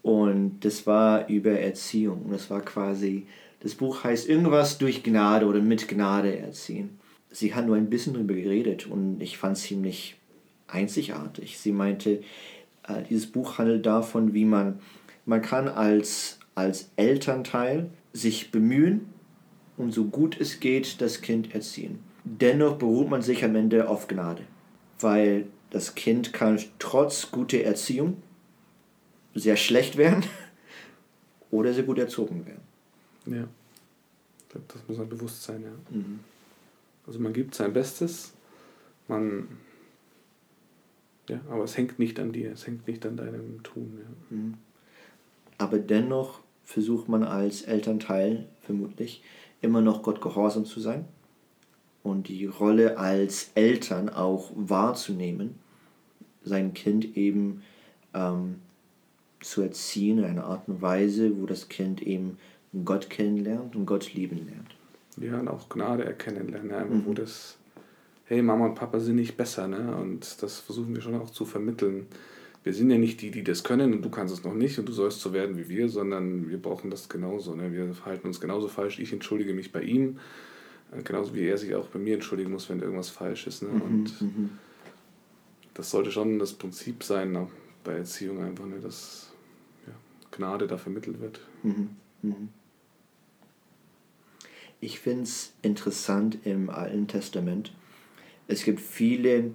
Und 0.03 0.61
das 0.61 0.87
war 0.87 1.29
über 1.29 1.53
Erziehung. 1.53 2.27
Das 2.31 2.51
war 2.51 2.63
quasi, 2.63 3.27
das 3.61 3.75
Buch 3.75 4.05
heißt 4.05 4.29
irgendwas 4.29 4.79
durch 4.79 5.03
Gnade 5.03 5.47
oder 5.47 5.61
mit 5.61 5.89
Gnade 5.89 6.39
erziehen. 6.39 6.99
Sie 7.31 7.55
hat 7.55 7.67
nur 7.67 7.77
ein 7.77 7.91
bisschen 7.91 8.15
darüber 8.15 8.35
geredet 8.35 8.87
und 8.87 9.21
ich 9.21 9.39
fand 9.39 9.57
es 9.57 9.65
ziemlich 9.65 10.17
einzigartig. 10.67 11.59
Sie 11.59 11.73
meinte, 11.73 12.23
äh, 12.89 13.03
dieses 13.09 13.27
Buch 13.27 13.59
handelt 13.59 13.87
davon, 13.87 14.35
wie 14.35 14.45
man, 14.45 14.81
man 15.27 15.43
kann 15.43 15.69
als, 15.69 16.39
als 16.55 16.91
Elternteil 16.97 17.91
sich 18.13 18.51
bemühen 18.51 19.07
und 19.77 19.93
so 19.93 20.07
gut 20.07 20.41
es 20.41 20.61
geht 20.61 21.01
das 21.01 21.21
Kind 21.21 21.55
erziehen. 21.55 22.01
Dennoch 22.25 22.77
beruht 22.77 23.11
man 23.11 23.23
sich 23.23 23.45
am 23.45 23.55
Ende 23.55 23.89
auf 23.89 24.09
Gnade, 24.09 24.43
weil 24.99 25.47
das 25.71 25.95
Kind 25.95 26.33
kann 26.33 26.59
trotz 26.79 27.31
guter 27.31 27.61
Erziehung 27.61 28.17
sehr 29.35 29.57
schlecht 29.57 29.97
werden 29.97 30.25
oder 31.51 31.73
sehr 31.73 31.85
gut 31.85 31.99
erzogen 31.99 32.47
werden. 32.47 32.63
Ja. 33.27 33.49
Ich 34.43 34.49
glaube, 34.49 34.67
das 34.69 34.89
muss 34.89 34.99
man 34.99 35.09
bewusst 35.09 35.43
sein, 35.43 35.63
ja. 35.63 35.99
Also 37.07 37.21
man 37.21 37.33
gibt 37.33 37.55
sein 37.55 37.73
Bestes, 37.73 38.33
man. 39.09 39.49
Ja, 41.29 41.41
aber 41.49 41.65
es 41.65 41.77
hängt 41.77 42.01
nicht 42.01 42.19
an 42.19 42.33
dir, 42.33 42.51
es 42.53 42.67
hängt 42.67 42.89
nicht 42.89 43.07
an 43.07 43.17
deinem 43.17 43.63
Tun. 43.63 44.01
Ja. 44.31 44.37
Aber 45.59 45.79
dennoch 45.79 46.41
versucht 46.65 47.09
man 47.09 47.23
als 47.23 47.63
Elternteil 47.63 48.49
vermutlich 48.63 49.23
immer 49.61 49.81
noch 49.81 50.03
Gott 50.03 50.21
gehorsam 50.21 50.65
zu 50.65 50.81
sein 50.81 51.05
und 52.03 52.29
die 52.29 52.47
Rolle 52.47 52.99
als 52.99 53.51
Eltern 53.55 54.09
auch 54.09 54.51
wahrzunehmen, 54.55 55.57
sein 56.43 56.73
Kind 56.73 57.17
eben 57.17 57.63
ähm, 58.15 58.57
zu 59.41 59.63
erziehen 59.63 60.19
in 60.19 60.25
einer 60.25 60.45
Art 60.45 60.69
und 60.69 60.83
Weise, 60.83 61.41
wo 61.41 61.47
das 61.47 61.69
Kind 61.69 62.03
eben 62.03 62.39
Gott 62.85 63.11
kennenlernt 63.11 63.75
und 63.75 63.87
Gott 63.87 64.15
lieben 64.15 64.47
lernt. 64.47 64.77
Ja, 65.17 65.41
und 65.41 65.49
auch 65.49 65.69
Gnade 65.69 66.05
erkennen 66.05 66.49
lernen, 66.49 66.71
ja, 66.71 66.79
einfach 66.79 67.05
wo 67.05 67.13
das, 67.13 67.59
hey, 68.27 68.43
Mama 68.43 68.67
und 68.67 68.75
Papa 68.75 69.01
sind 69.01 69.17
nicht 69.17 69.37
besser, 69.37 69.67
ne? 69.69 69.97
Und 69.97 70.43
das 70.43 70.61
versuchen 70.61 70.95
wir 70.95 71.03
schon 71.03 71.17
auch 71.17 71.31
zu 71.31 71.45
vermitteln, 71.45 72.07
wir 72.63 72.75
sind 72.75 72.91
ja 72.91 72.99
nicht 72.99 73.23
die, 73.23 73.31
die 73.31 73.43
das 73.43 73.65
können 73.65 73.95
und 73.95 74.03
du 74.03 74.11
kannst 74.11 74.35
es 74.35 74.45
noch 74.45 74.55
nicht 74.55 74.79
und 74.79 74.87
du 74.87 74.93
sollst 74.93 75.21
so 75.21 75.33
werden 75.33 75.57
wie 75.57 75.69
wir, 75.69 75.89
sondern 75.89 76.51
wir 76.51 76.61
brauchen 76.61 76.91
das 76.91 77.09
genauso. 77.09 77.55
Ne? 77.55 77.73
Wir 77.73 77.95
verhalten 77.95 78.27
uns 78.27 78.41
genauso 78.41 78.69
falsch. 78.69 78.99
Ich 78.99 79.13
entschuldige 79.13 79.55
mich 79.55 79.73
bei 79.73 79.83
ihm, 79.83 80.19
äh, 80.93 81.03
genauso 81.03 81.35
wie 81.35 81.47
er 81.47 81.57
sich 81.57 81.75
auch 81.75 81.87
bei 81.87 81.99
mir 81.99 82.15
entschuldigen 82.15 82.51
muss, 82.51 82.69
wenn 82.69 82.81
irgendwas 82.81 83.09
falsch 83.09 83.47
ist. 83.47 83.63
Ne? 83.63 83.71
Mhm, 83.71 83.83
und 83.83 84.21
mhm. 84.21 84.51
das 85.73 85.91
sollte 85.91 86.11
schon 86.11 86.39
das 86.39 86.53
Prinzip 86.53 87.03
sein 87.03 87.33
ne? 87.33 87.49
bei 87.83 87.93
Erziehung 87.93 88.43
einfach, 88.43 88.67
ne? 88.67 88.79
dass 88.79 89.30
Gnade 90.41 90.67
da 90.67 90.79
vermittelt 90.79 91.21
wird. 91.21 91.41
Mhm, 91.63 91.91
mhm. 92.23 92.49
Ich 94.81 94.99
finde 94.99 95.25
es 95.25 95.53
interessant 95.61 96.39
im 96.45 96.71
Alten 96.71 97.07
Testament. 97.07 97.73
Es 98.49 98.65
gibt 98.65 98.81
viele 98.81 99.51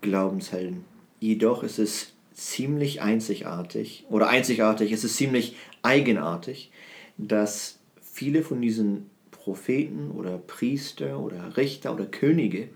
Glaubenshelden. 0.00 0.84
Jedoch 1.20 1.62
ist 1.62 1.78
es 1.78 2.12
ziemlich 2.34 3.00
einzigartig 3.00 4.04
oder 4.10 4.28
einzigartig, 4.28 4.90
es 4.90 5.04
ist 5.04 5.16
ziemlich 5.16 5.56
eigenartig, 5.82 6.72
dass 7.16 7.78
viele 8.02 8.42
von 8.42 8.60
diesen 8.60 9.08
Propheten 9.30 10.10
oder 10.10 10.38
Priester 10.38 11.20
oder 11.20 11.56
Richter 11.56 11.94
oder 11.94 12.04
Könige 12.04 12.68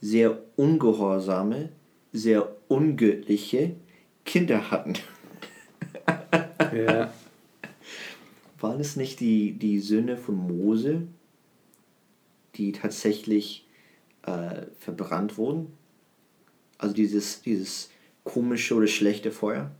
sehr 0.00 0.42
ungehorsame, 0.56 1.68
sehr 2.12 2.56
ungöttliche 2.68 3.76
Kinder 4.24 4.70
hatten. 4.70 4.94
Ja. 6.74 7.12
Waren 8.60 8.80
es 8.80 8.96
nicht 8.96 9.20
die, 9.20 9.52
die 9.52 9.78
Söhne 9.78 10.16
von 10.16 10.36
Mose, 10.36 11.02
die 12.56 12.72
tatsächlich 12.72 13.66
äh, 14.22 14.66
verbrannt 14.78 15.38
wurden? 15.38 15.68
Also 16.76 16.94
dieses, 16.94 17.42
dieses 17.42 17.90
komische 18.24 18.74
oder 18.74 18.86
schlechte 18.86 19.30
Feuer? 19.30 19.70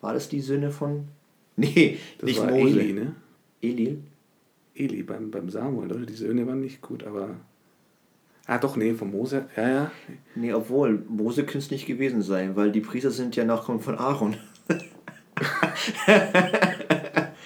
War 0.00 0.14
das 0.14 0.28
die 0.28 0.40
Söhne 0.40 0.70
von. 0.70 1.08
Nee, 1.54 1.98
das 2.16 2.26
nicht 2.28 2.40
war 2.40 2.50
Mose. 2.50 2.80
Eli, 2.80 2.92
ne? 2.94 3.14
Eli? 3.60 3.98
Eli 4.74 5.02
beim, 5.02 5.30
beim 5.30 5.50
Samuel, 5.50 5.92
oder? 5.92 6.06
Die 6.06 6.14
Söhne 6.14 6.46
waren 6.46 6.60
nicht 6.60 6.80
gut, 6.80 7.04
aber. 7.04 7.36
Ah, 8.46 8.56
doch, 8.56 8.74
nee, 8.74 8.94
von 8.94 9.10
Mose, 9.10 9.44
ja, 9.54 9.68
ja. 9.68 9.92
Nee, 10.34 10.54
obwohl, 10.54 11.04
Mose 11.08 11.42
könnte 11.42 11.58
es 11.58 11.70
nicht 11.70 11.86
gewesen 11.86 12.22
sein, 12.22 12.56
weil 12.56 12.72
die 12.72 12.80
Priester 12.80 13.10
sind 13.10 13.36
ja 13.36 13.44
Nachkommen 13.44 13.80
von 13.80 13.98
Aaron. 13.98 14.36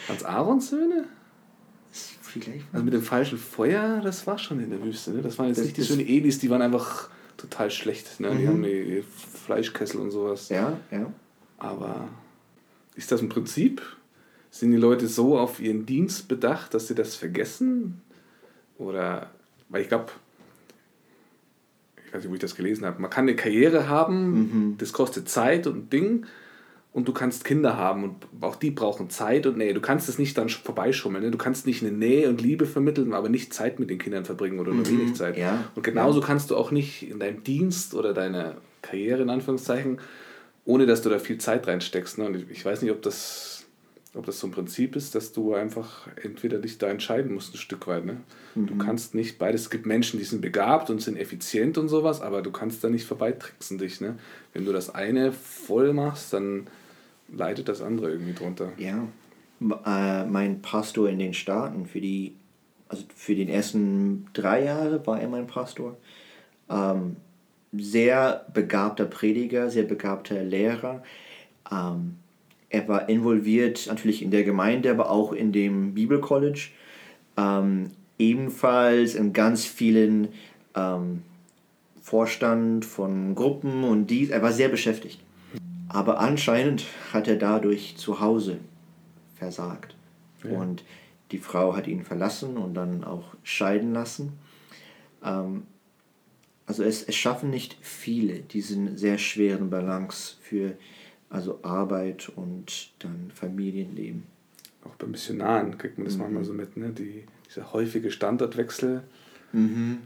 Als 0.08 0.24
Aarons 0.24 0.68
Söhne? 0.70 1.04
Also 2.72 2.84
mit 2.84 2.92
dem 2.92 3.02
falschen 3.02 3.38
Feuer, 3.38 4.00
das 4.02 4.26
war 4.26 4.38
schon 4.38 4.60
in 4.60 4.70
der 4.70 4.82
Wüste, 4.82 5.12
ne? 5.12 5.22
Das 5.22 5.38
waren 5.38 5.48
jetzt 5.48 5.58
das, 5.58 5.66
nicht 5.66 5.76
die 5.78 5.82
Söhne 5.82 6.02
Elis, 6.02 6.38
die 6.38 6.50
waren 6.50 6.62
einfach 6.62 7.08
total 7.36 7.70
schlecht. 7.70 8.20
Ne? 8.20 8.30
Mhm. 8.30 8.38
Die 8.38 8.48
haben 8.48 8.62
die 8.62 9.04
Fleischkessel 9.44 10.00
und 10.00 10.10
sowas. 10.10 10.48
Ja, 10.48 10.78
ja. 10.90 11.10
Aber 11.58 12.08
ist 12.94 13.12
das 13.12 13.22
ein 13.22 13.28
Prinzip? 13.28 13.82
Sind 14.50 14.70
die 14.70 14.76
Leute 14.76 15.06
so 15.06 15.38
auf 15.38 15.60
ihren 15.60 15.86
Dienst 15.86 16.28
bedacht, 16.28 16.74
dass 16.74 16.88
sie 16.88 16.94
das 16.94 17.14
vergessen? 17.14 18.00
Oder, 18.78 19.30
weil 19.68 19.82
ich 19.82 19.88
glaube, 19.88 20.12
ich 22.06 22.12
weiß 22.12 22.22
nicht, 22.22 22.30
wo 22.30 22.34
ich 22.34 22.40
das 22.40 22.54
gelesen 22.54 22.86
habe, 22.86 23.00
man 23.00 23.10
kann 23.10 23.24
eine 23.24 23.36
Karriere 23.36 23.88
haben, 23.88 24.30
mhm. 24.30 24.78
das 24.78 24.92
kostet 24.92 25.28
Zeit 25.28 25.66
und 25.66 25.76
ein 25.76 25.90
Ding 25.90 26.26
und 26.96 27.06
du 27.06 27.12
kannst 27.12 27.44
Kinder 27.44 27.76
haben 27.76 28.04
und 28.04 28.14
auch 28.40 28.56
die 28.56 28.70
brauchen 28.70 29.10
Zeit 29.10 29.46
und 29.46 29.58
Nähe. 29.58 29.74
Du 29.74 29.82
kannst 29.82 30.08
es 30.08 30.18
nicht 30.18 30.38
dann 30.38 30.48
vorbeischummeln. 30.48 31.22
Ne? 31.22 31.30
Du 31.30 31.36
kannst 31.36 31.66
nicht 31.66 31.82
eine 31.82 31.92
Nähe 31.92 32.26
und 32.30 32.40
Liebe 32.40 32.64
vermitteln, 32.64 33.12
aber 33.12 33.28
nicht 33.28 33.52
Zeit 33.52 33.78
mit 33.78 33.90
den 33.90 33.98
Kindern 33.98 34.24
verbringen 34.24 34.58
oder 34.60 34.72
nur 34.72 34.80
mhm. 34.80 35.00
wenig 35.00 35.14
Zeit. 35.14 35.36
Ja. 35.36 35.64
Und 35.74 35.82
genauso 35.82 36.20
ja. 36.20 36.26
kannst 36.26 36.50
du 36.50 36.56
auch 36.56 36.70
nicht 36.70 37.06
in 37.06 37.20
deinem 37.20 37.44
Dienst 37.44 37.92
oder 37.92 38.14
deiner 38.14 38.54
Karriere 38.80 39.20
in 39.20 39.28
Anführungszeichen, 39.28 39.98
ohne 40.64 40.86
dass 40.86 41.02
du 41.02 41.10
da 41.10 41.18
viel 41.18 41.36
Zeit 41.36 41.66
reinsteckst. 41.66 42.16
Ne? 42.16 42.24
Und 42.24 42.50
ich, 42.50 42.64
weiß 42.64 42.80
nicht, 42.80 42.92
ob 42.92 43.02
das 43.02 43.66
ob 44.14 44.24
das 44.24 44.40
so 44.40 44.46
ein 44.46 44.52
Prinzip 44.52 44.96
ist, 44.96 45.14
dass 45.14 45.34
du 45.34 45.52
einfach 45.52 46.08
entweder 46.22 46.56
dich 46.56 46.78
da 46.78 46.86
entscheiden 46.86 47.34
musst, 47.34 47.52
ein 47.52 47.58
Stück 47.58 47.86
weit. 47.88 48.06
Ne? 48.06 48.16
Mhm. 48.54 48.68
Du 48.68 48.78
kannst 48.78 49.14
nicht 49.14 49.38
beides. 49.38 49.60
Es 49.64 49.70
gibt 49.70 49.84
Menschen, 49.84 50.18
die 50.18 50.24
sind 50.24 50.40
begabt 50.40 50.88
und 50.88 51.02
sind 51.02 51.18
effizient 51.18 51.76
und 51.76 51.88
sowas, 51.88 52.22
aber 52.22 52.40
du 52.40 52.50
kannst 52.50 52.82
da 52.82 52.88
nicht 52.88 53.04
vorbeitricksen 53.04 53.76
dich. 53.76 54.00
Ne? 54.00 54.16
Wenn 54.54 54.64
du 54.64 54.72
das 54.72 54.94
eine 54.94 55.32
voll 55.32 55.92
machst, 55.92 56.32
dann 56.32 56.68
leidet 57.28 57.68
das 57.68 57.82
andere 57.82 58.10
irgendwie 58.10 58.32
drunter. 58.32 58.72
Ja. 58.78 59.06
Äh, 59.60 60.26
mein 60.26 60.62
Pastor 60.62 61.08
in 61.08 61.18
den 61.18 61.34
Staaten 61.34 61.86
für 61.86 62.00
die, 62.00 62.34
also 62.88 63.04
für 63.14 63.34
den 63.34 63.48
ersten 63.48 64.26
drei 64.32 64.64
Jahre 64.64 65.06
war 65.06 65.20
er 65.20 65.28
mein 65.28 65.46
Pastor. 65.46 65.96
Ähm, 66.68 67.16
sehr 67.72 68.46
begabter 68.52 69.06
Prediger, 69.06 69.70
sehr 69.70 69.84
begabter 69.84 70.42
Lehrer. 70.42 71.02
Ähm, 71.70 72.16
er 72.68 72.88
war 72.88 73.08
involviert 73.08 73.86
natürlich 73.86 74.22
in 74.22 74.30
der 74.30 74.44
Gemeinde, 74.44 74.90
aber 74.90 75.10
auch 75.10 75.32
in 75.32 75.52
dem 75.52 75.94
Bibelcollege. 75.94 76.68
Ähm, 77.36 77.90
ebenfalls 78.18 79.14
in 79.14 79.32
ganz 79.32 79.64
vielen 79.64 80.28
ähm, 80.74 81.22
Vorstand 82.02 82.84
von 82.84 83.34
Gruppen 83.34 83.84
und 83.84 84.08
dies. 84.08 84.30
Er 84.30 84.42
war 84.42 84.52
sehr 84.52 84.68
beschäftigt. 84.68 85.20
Aber 85.96 86.20
anscheinend 86.20 86.84
hat 87.14 87.26
er 87.26 87.36
dadurch 87.36 87.96
zu 87.96 88.20
Hause 88.20 88.58
versagt. 89.34 89.96
Ja. 90.44 90.50
Und 90.50 90.84
die 91.30 91.38
Frau 91.38 91.74
hat 91.74 91.86
ihn 91.86 92.04
verlassen 92.04 92.58
und 92.58 92.74
dann 92.74 93.02
auch 93.02 93.34
scheiden 93.42 93.94
lassen. 93.94 94.34
Ähm, 95.24 95.62
also 96.66 96.82
es, 96.82 97.02
es 97.02 97.14
schaffen 97.14 97.48
nicht 97.48 97.78
viele 97.80 98.40
diesen 98.40 98.98
sehr 98.98 99.16
schweren 99.16 99.70
Balance 99.70 100.36
für 100.42 100.76
also 101.30 101.60
Arbeit 101.62 102.28
und 102.28 102.90
dann 102.98 103.30
Familienleben. 103.34 104.24
Auch 104.84 104.96
bei 104.96 105.06
Missionaren 105.06 105.78
kriegt 105.78 105.96
man 105.96 106.04
das 106.04 106.16
mhm. 106.16 106.24
manchmal 106.24 106.44
so 106.44 106.52
mit, 106.52 106.76
ne? 106.76 106.90
Die, 106.90 107.24
dieser 107.48 107.72
häufige 107.72 108.10
Standortwechsel. 108.10 109.02
Mhm. 109.52 110.00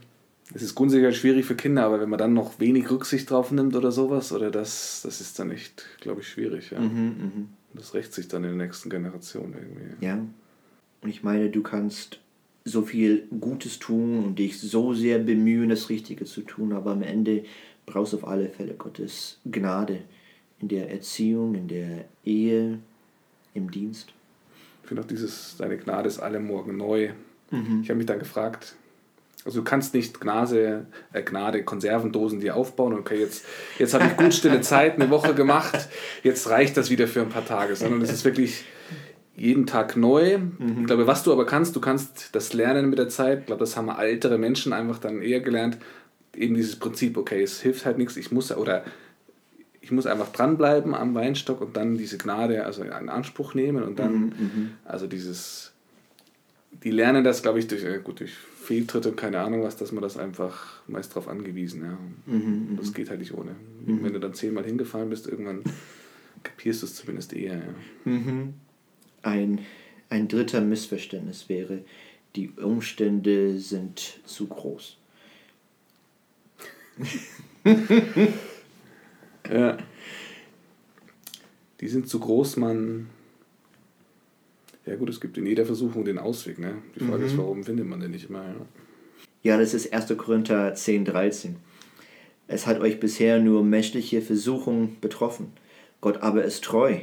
Es 0.53 0.63
ist 0.63 0.75
grundsätzlich 0.75 1.17
schwierig 1.17 1.47
für 1.47 1.55
Kinder, 1.55 1.85
aber 1.85 2.01
wenn 2.01 2.09
man 2.09 2.19
dann 2.19 2.35
noch 2.35 2.59
wenig 2.59 2.91
Rücksicht 2.91 3.31
drauf 3.31 3.53
nimmt 3.53 3.77
oder 3.77 3.93
sowas, 3.93 4.33
oder 4.33 4.51
das, 4.51 5.03
das 5.05 5.21
ist 5.21 5.39
dann 5.39 5.51
echt, 5.51 5.87
glaube 6.01 6.23
ich, 6.23 6.29
schwierig. 6.29 6.71
Ja. 6.71 6.81
Mhm, 6.81 7.07
mh. 7.07 7.31
Das 7.75 7.95
rächt 7.95 8.13
sich 8.13 8.27
dann 8.27 8.43
in 8.43 8.59
der 8.59 8.67
nächsten 8.67 8.91
Generation 8.91 9.55
irgendwie. 9.55 10.05
Ja. 10.05 10.19
Und 11.03 11.09
ich 11.09 11.23
meine, 11.23 11.51
du 11.51 11.63
kannst 11.63 12.19
so 12.65 12.83
viel 12.83 13.27
Gutes 13.41 13.79
tun 13.79 14.25
und 14.25 14.39
dich 14.39 14.61
so 14.61 14.93
sehr 14.93 15.19
bemühen, 15.19 15.69
das 15.69 15.89
Richtige 15.89 16.25
zu 16.25 16.43
tun, 16.43 16.73
aber 16.73 16.93
am 16.93 17.03
Ende 17.03 17.45
brauchst 17.87 18.13
du 18.13 18.19
auf 18.19 18.27
alle 18.27 18.49
Fälle 18.49 18.75
Gottes 18.75 19.39
Gnade 19.51 20.01
in 20.61 20.69
der 20.69 20.91
Erziehung, 20.91 21.55
in 21.55 21.69
der 21.69 22.05
Ehe, 22.25 22.79
im 23.55 23.71
Dienst. 23.71 24.13
Ich 24.83 24.89
finde 24.89 25.03
auch 25.03 25.07
dieses, 25.07 25.57
deine 25.57 25.79
Gnade 25.79 26.09
ist 26.09 26.19
alle 26.19 26.41
Morgen 26.41 26.77
neu. 26.77 27.11
Mhm. 27.51 27.81
Ich 27.83 27.89
habe 27.89 27.99
mich 27.99 28.07
dann 28.07 28.19
gefragt, 28.19 28.75
also 29.45 29.61
du 29.61 29.65
kannst 29.65 29.95
nicht 29.95 30.21
Gnase, 30.21 30.87
äh 31.13 31.23
Gnade, 31.23 31.65
Konservendosen 31.65 32.41
dir 32.41 32.57
aufbauen, 32.57 32.95
okay, 32.95 33.19
jetzt, 33.19 33.45
jetzt 33.79 33.95
habe 33.95 34.07
ich 34.07 34.17
gut 34.17 34.35
stille 34.35 34.61
Zeit, 34.61 34.95
eine 34.95 35.11
Woche 35.11 35.35
gemacht, 35.35 35.89
jetzt 36.23 36.49
reicht 36.51 36.77
das 36.77 36.91
wieder 36.91 37.07
für 37.07 37.23
ein 37.23 37.31
paar 37.31 37.47
Tage, 37.47 37.75
sondern 37.77 38.03
es 38.03 38.13
ist 38.13 38.25
wirklich 38.25 38.65
jeden 39.37 39.67
Tag 39.67 39.97
neu. 39.97 40.39
Mhm. 40.39 40.81
Ich 40.81 40.87
glaube, 40.87 41.07
was 41.07 41.23
du 41.23 41.33
aber 41.33 41.47
kannst, 41.47 41.75
du 41.75 41.81
kannst 41.81 42.35
das 42.35 42.53
lernen 42.53 42.91
mit 42.91 42.99
der 42.99 43.09
Zeit. 43.09 43.41
Ich 43.41 43.47
glaube, 43.47 43.61
das 43.61 43.77
haben 43.77 43.89
ältere 43.89 44.37
Menschen 44.37 44.75
einfach 44.75 44.99
dann 44.99 45.23
eher 45.23 45.41
gelernt. 45.41 45.79
Eben 46.37 46.55
dieses 46.55 46.77
Prinzip, 46.77 47.17
okay, 47.17 47.43
es 47.43 47.61
hilft 47.61 47.87
halt 47.87 47.97
nichts, 47.97 48.17
ich 48.17 48.31
muss, 48.31 48.53
oder 48.53 48.85
ich 49.81 49.91
muss 49.91 50.07
einfach 50.07 50.31
dranbleiben 50.31 50.95
am 50.95 51.15
Weinstock 51.15 51.63
und 51.63 51.77
dann 51.77 51.97
diese 51.97 52.19
Gnade 52.19 52.67
also 52.67 52.83
in 52.83 53.09
Anspruch 53.09 53.55
nehmen 53.55 53.83
und 53.83 53.99
dann, 53.99 54.13
mhm, 54.13 54.33
mhm. 54.39 54.71
also 54.85 55.07
dieses, 55.07 55.73
die 56.85 56.91
lernen 56.91 57.25
das, 57.25 57.43
glaube 57.43 57.59
ich, 57.59 57.67
durch, 57.67 57.83
äh, 57.83 57.99
gut, 57.99 58.21
durch 58.21 58.37
Fehltritte 58.71 59.09
und 59.09 59.17
keine 59.17 59.41
Ahnung 59.41 59.65
was, 59.65 59.77
dass 59.77 59.91
man 59.91 60.01
das 60.01 60.17
einfach 60.17 60.81
meist 60.87 61.11
darauf 61.11 61.27
angewiesen. 61.27 61.83
Ja. 61.83 61.99
Mhm, 62.33 62.77
das 62.77 62.91
mhm. 62.91 62.95
geht 62.95 63.11
halt 63.11 63.19
nicht 63.19 63.35
ohne. 63.35 63.57
Mhm. 63.85 64.05
Wenn 64.05 64.13
du 64.13 64.21
dann 64.21 64.33
zehnmal 64.33 64.65
hingefallen 64.65 65.11
bist, 65.11 65.27
irgendwann 65.27 65.65
kapierst 66.45 66.83
du 66.83 66.87
es 66.87 66.95
zumindest 66.95 67.33
eher. 67.33 67.57
Ja. 67.57 67.65
Mhm. 68.05 68.55
Ein, 69.23 69.59
ein 70.09 70.29
dritter 70.29 70.61
Missverständnis 70.61 71.49
wäre, 71.49 71.83
die 72.37 72.51
Umstände 72.51 73.59
sind 73.59 74.21
zu 74.25 74.47
groß. 74.47 74.99
ja. 79.53 79.79
Die 81.81 81.89
sind 81.89 82.09
zu 82.09 82.21
groß, 82.21 82.57
man 82.57 83.09
ja 84.87 84.97
gut, 84.97 85.11
es 85.11 85.21
gibt 85.21 85.39
in 85.39 85.47
jeder 85.47 85.67
Versuchung 85.67 86.05
den 86.05 86.19
Ausweg. 86.19 86.59
Ne? 86.59 86.77
Die 86.95 87.01
Frage 87.01 87.19
mhm. 87.23 87.27
ist, 87.27 87.39
warum 87.39 87.65
findet 87.65 87.87
man 87.87 88.01
den 88.01 88.11
nicht 88.13 88.29
immer? 88.29 88.43
Ja? 88.43 88.55
ja, 89.43 89.59
das 89.59 89.75
ist 89.75 89.93
1. 89.93 90.17
Korinther 90.17 90.75
10, 90.75 91.05
13. 91.05 91.57
Es 92.49 92.67
hat 92.67 92.81
euch 92.81 92.99
bisher 92.99 93.39
nur 93.39 93.63
menschliche 93.63 94.23
Versuchung 94.23 94.97
betroffen. 95.01 95.53
Gott 96.01 96.23
aber 96.23 96.45
ist 96.45 96.65
treu. 96.65 96.99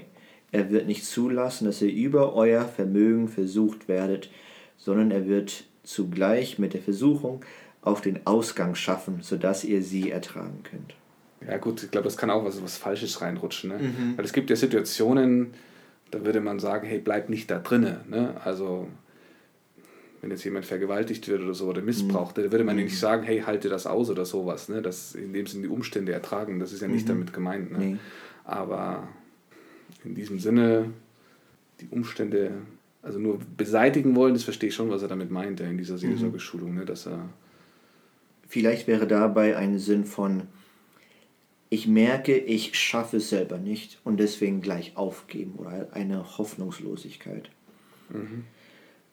Er 0.52 0.72
wird 0.72 0.88
nicht 0.88 1.06
zulassen, 1.06 1.66
dass 1.66 1.82
ihr 1.82 1.92
über 1.92 2.34
euer 2.34 2.66
Vermögen 2.66 3.28
versucht 3.28 3.88
werdet, 3.88 4.30
sondern 4.78 5.12
er 5.12 5.28
wird 5.28 5.66
zugleich 5.84 6.60
mit 6.60 6.74
der 6.74 6.82
Versuchung 6.82 7.44
auf 7.82 8.02
den 8.02 8.26
Ausgang 8.26 8.76
schaffen, 8.76 9.20
sodass 9.22 9.64
ihr 9.64 9.82
sie 9.82 10.12
ertragen 10.12 10.64
könnt. 10.64 10.96
Ja 11.48 11.58
gut, 11.58 11.84
ich 11.84 11.92
glaube, 11.92 12.06
das 12.06 12.18
kann 12.18 12.30
auch 12.30 12.44
was, 12.44 12.62
was 12.62 12.78
Falsches 12.78 13.22
reinrutschen. 13.22 13.70
Ne? 13.70 13.78
Mhm. 13.78 14.18
Weil 14.18 14.26
es 14.26 14.34
gibt 14.34 14.50
ja 14.50 14.56
Situationen, 14.56 15.54
da 16.12 16.26
würde 16.26 16.42
man 16.42 16.60
sagen, 16.60 16.88
hey, 16.88 17.00
bleib 17.00 17.30
nicht 17.30 17.52
da 17.52 17.60
drinnen. 17.60 17.98
Ne? 18.10 18.40
Also 18.44 18.88
wenn 20.22 20.32
jetzt 20.32 20.44
jemand 20.44 20.66
vergewaltigt 20.66 21.28
wird 21.28 21.42
oder 21.44 21.54
so 21.54 21.68
oder 21.68 21.82
missbraucht, 21.82 22.38
mhm. 22.38 22.44
da 22.44 22.52
würde 22.52 22.64
man 22.64 22.76
mhm. 22.76 22.84
nicht 22.84 23.00
sagen, 23.00 23.24
hey, 23.24 23.42
halte 23.42 23.70
das 23.70 23.86
aus 23.86 24.10
oder 24.10 24.26
sowas. 24.26 24.70
Ne? 24.70 24.82
Das, 24.82 25.16
in 25.16 25.34
dem 25.34 25.46
Sinne 25.46 25.64
die 25.64 25.70
Umstände 25.70 26.12
ertragen, 26.12 26.60
das 26.60 26.74
ist 26.74 26.82
ja 26.82 26.88
nicht 26.88 27.06
mhm. 27.06 27.10
damit 27.10 27.34
gemeint. 27.34 27.72
Ne? 27.72 27.78
Nee. 27.78 27.98
Aber 28.44 29.08
in 30.04 30.16
diesem 30.16 30.40
Sinne, 30.40 30.92
die 31.82 31.88
Umstände, 31.90 32.52
also 33.04 33.20
nur 33.20 33.40
beseitigen 33.58 34.16
wollen, 34.16 34.34
das 34.34 34.44
verstehe 34.44 34.70
ich 34.70 34.76
schon, 34.76 34.90
was 34.90 35.02
er 35.02 35.08
damit 35.08 35.32
meint, 35.32 35.60
in 35.60 35.78
dieser 35.78 35.98
Seelsorgeschulung, 35.98 36.74
ne? 36.76 36.86
dass 36.86 37.06
er... 37.08 37.30
Vielleicht 38.50 38.88
wäre 38.88 39.08
dabei 39.08 39.58
ein 39.58 39.78
Sinn 39.78 40.06
von, 40.06 40.44
ich 41.70 41.88
merke, 41.88 42.38
ich 42.38 42.78
schaffe 42.78 43.18
es 43.18 43.30
selber 43.30 43.58
nicht 43.58 44.00
und 44.04 44.20
deswegen 44.20 44.62
gleich 44.62 44.96
aufgeben 44.96 45.56
oder 45.58 45.88
eine 45.92 46.38
Hoffnungslosigkeit. 46.38 47.50
Mhm. 48.10 48.46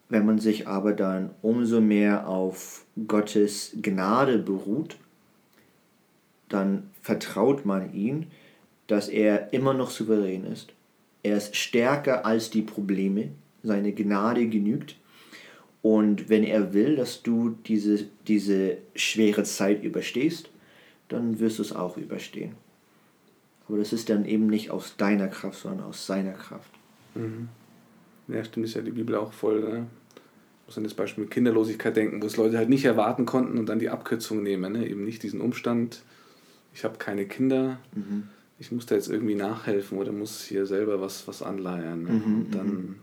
Wenn 0.09 0.27
man 0.27 0.39
sich 0.39 0.69
aber 0.69 0.93
dann 0.93 1.31
umso 1.43 1.81
mehr 1.81 2.29
auf 2.29 2.85
Gottes 3.09 3.77
Gnade 3.81 4.39
beruht, 4.39 4.97
dann 6.49 6.91
vertraut 7.01 7.65
man 7.65 7.93
ihn, 7.95 8.27
dass 8.87 9.09
er 9.09 9.53
immer 9.53 9.75
noch 9.75 9.91
souverän 9.91 10.45
ist. 10.45 10.73
Er 11.23 11.39
ist 11.39 11.57
stärker 11.57 12.27
als 12.27 12.51
die 12.51 12.63
Probleme. 12.63 13.31
Seine 13.63 13.93
Gnade 13.93 14.47
genügt. 14.47 14.97
Und 15.81 16.29
wenn 16.29 16.45
er 16.45 16.75
will, 16.75 16.97
dass 16.97 17.23
du 17.23 17.57
diese, 17.67 18.07
diese 18.29 18.77
schwere 18.95 19.43
Zeit 19.45 19.83
überstehst, 19.83 20.51
dann 21.09 21.39
wirst 21.39 21.59
du 21.59 21.63
es 21.63 21.73
auch 21.73 21.97
überstehen. 21.97 22.55
Aber 23.69 23.79
das 23.79 23.93
ist 23.93 24.11
dann 24.11 24.25
eben 24.25 24.47
nicht 24.47 24.71
aus 24.71 24.97
deiner 24.97 25.29
Kraft, 25.29 25.61
sondern 25.61 25.87
aus 25.87 26.07
seiner 26.07 26.33
Kraft. 26.33 26.71
Mhm. 27.15 27.49
Ja, 28.29 28.45
stimmt, 28.45 28.67
ist 28.67 28.75
ja 28.75 28.83
die 28.83 28.91
Bibel 28.91 29.15
auch 29.15 29.33
voll. 29.33 29.61
Ne? 29.61 29.87
Ich 30.17 30.67
muss 30.67 30.79
an 30.79 30.85
das 30.85 30.95
Beispiel 30.95 31.25
mit 31.25 31.31
Kinderlosigkeit 31.31 31.97
denken, 31.97 32.23
wo 32.23 32.27
es 32.27 32.37
Leute 32.37 32.59
halt 32.59 32.69
nicht 32.69 32.85
erwarten 32.85 33.27
konnten 33.27 33.59
und 33.59 33.67
dann 33.69 33.79
die 33.79 33.91
Abkürzung 33.91 34.43
nehmen. 34.43 34.73
Ne? 34.73 34.89
Eben 34.89 35.05
nicht 35.05 35.23
diesen 35.23 35.41
Umstand, 35.41 36.03
ich 36.75 36.85
habe 36.85 36.99
keine 36.99 37.27
Kinder, 37.27 37.79
mhm. 37.95 38.25
ich 38.59 38.73
muss 38.73 38.87
da 38.87 38.95
jetzt 38.95 39.09
irgendwie 39.09 39.35
nachhelfen 39.35 39.99
oder 39.99 40.13
muss 40.13 40.43
hier 40.45 40.67
selber 40.67 41.01
was, 41.01 41.29
was 41.29 41.43
anleiern. 41.43 42.03
Ne? 42.03 42.11
Mhm, 42.11 42.37
und 42.37 42.55
dann 42.55 42.67
mhm. 42.67 42.97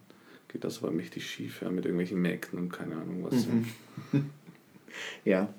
geht 0.47 0.63
das 0.63 0.83
aber 0.83 0.91
mächtig 0.91 1.29
schief 1.29 1.61
ja, 1.61 1.69
mit 1.69 1.85
irgendwelchen 1.85 2.21
Mägden 2.21 2.59
und 2.59 2.71
keine 2.71 2.95
Ahnung 2.95 3.23
was. 3.23 3.47
Mhm. 3.47 3.65
ja, 5.25 5.53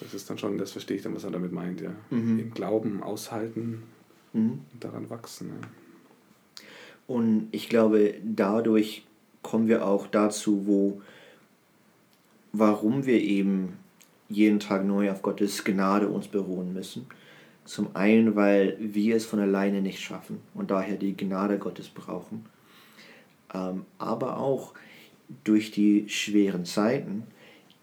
das 0.00 0.14
ist 0.14 0.28
dann 0.30 0.38
schon, 0.38 0.58
das 0.58 0.72
verstehe 0.72 0.96
ich 0.96 1.02
dann, 1.02 1.14
was 1.14 1.24
er 1.24 1.30
damit 1.30 1.52
meint, 1.52 1.80
ja. 1.80 1.92
Mhm. 2.10 2.38
Im 2.38 2.54
Glauben 2.54 3.02
aushalten 3.02 3.82
mhm. 4.32 4.60
und 4.72 4.84
daran 4.84 5.10
wachsen. 5.10 5.50
Ja. 5.50 5.68
Und 7.06 7.48
ich 7.52 7.68
glaube, 7.68 8.14
dadurch 8.24 9.04
kommen 9.42 9.68
wir 9.68 9.86
auch 9.86 10.06
dazu, 10.06 10.66
wo, 10.66 11.02
warum 12.52 13.04
wir 13.04 13.20
eben 13.20 13.76
jeden 14.28 14.60
Tag 14.60 14.84
neu 14.84 15.10
auf 15.10 15.22
Gottes 15.22 15.64
Gnade 15.64 16.08
uns 16.08 16.28
beruhen 16.28 16.72
müssen. 16.72 17.06
Zum 17.64 17.94
einen, 17.94 18.36
weil 18.36 18.76
wir 18.78 19.16
es 19.16 19.26
von 19.26 19.40
alleine 19.40 19.82
nicht 19.82 20.00
schaffen 20.00 20.38
und 20.54 20.70
daher 20.70 20.96
die 20.96 21.16
Gnade 21.16 21.58
Gottes 21.58 21.88
brauchen. 21.88 22.46
Ähm, 23.52 23.84
aber 23.98 24.38
auch 24.38 24.72
durch 25.44 25.70
die 25.70 26.08
schweren 26.08 26.64
Zeiten, 26.64 27.24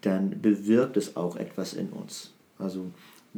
dann 0.02 0.40
bewirkt 0.40 0.96
es 0.96 1.16
auch 1.16 1.36
etwas 1.36 1.72
in 1.72 1.88
uns. 1.88 2.32
Also 2.58 2.90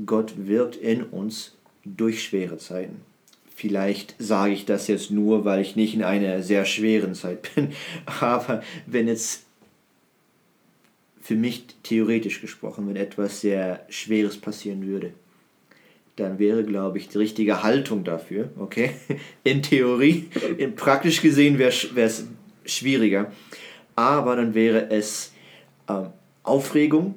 Gott 0.07 0.35
wirkt 0.37 0.77
in 0.77 1.03
uns 1.03 1.57
durch 1.85 2.23
schwere 2.23 2.59
Zeiten. 2.59 3.03
Vielleicht 3.55 4.15
sage 4.19 4.55
ich 4.55 4.65
das 4.65 4.87
jetzt 4.87 5.11
nur, 5.11 5.45
weil 5.45 5.61
ich 5.61 5.77
nicht 5.77 5.95
in 5.95 6.03
einer 6.03 6.43
sehr 6.43 6.65
schweren 6.65 7.15
Zeit 7.15 7.55
bin, 7.55 7.73
aber 8.21 8.63
wenn 8.87 9.09
jetzt 9.09 9.45
für 11.21 11.35
mich 11.35 11.67
theoretisch 11.83 12.41
gesprochen, 12.41 12.89
wenn 12.89 12.97
etwas 12.97 13.41
sehr 13.41 13.85
Schweres 13.89 14.39
passieren 14.39 14.87
würde, 14.87 15.13
dann 16.17 16.39
wäre, 16.39 16.65
glaube 16.65 16.99
ich, 16.99 17.09
die 17.09 17.19
richtige 17.19 17.63
Haltung 17.63 18.05
dafür, 18.05 18.51
okay? 18.59 18.93
In 19.45 19.63
Theorie, 19.63 20.29
in 20.59 20.75
praktisch 20.75 21.21
gesehen 21.23 21.59
wäre 21.59 21.71
es 21.97 22.27
schwieriger, 22.65 23.31
aber 23.95 24.37
dann 24.37 24.55
wäre 24.55 24.91
es 24.91 25.33
ähm, 25.89 26.09
Aufregung 26.51 27.15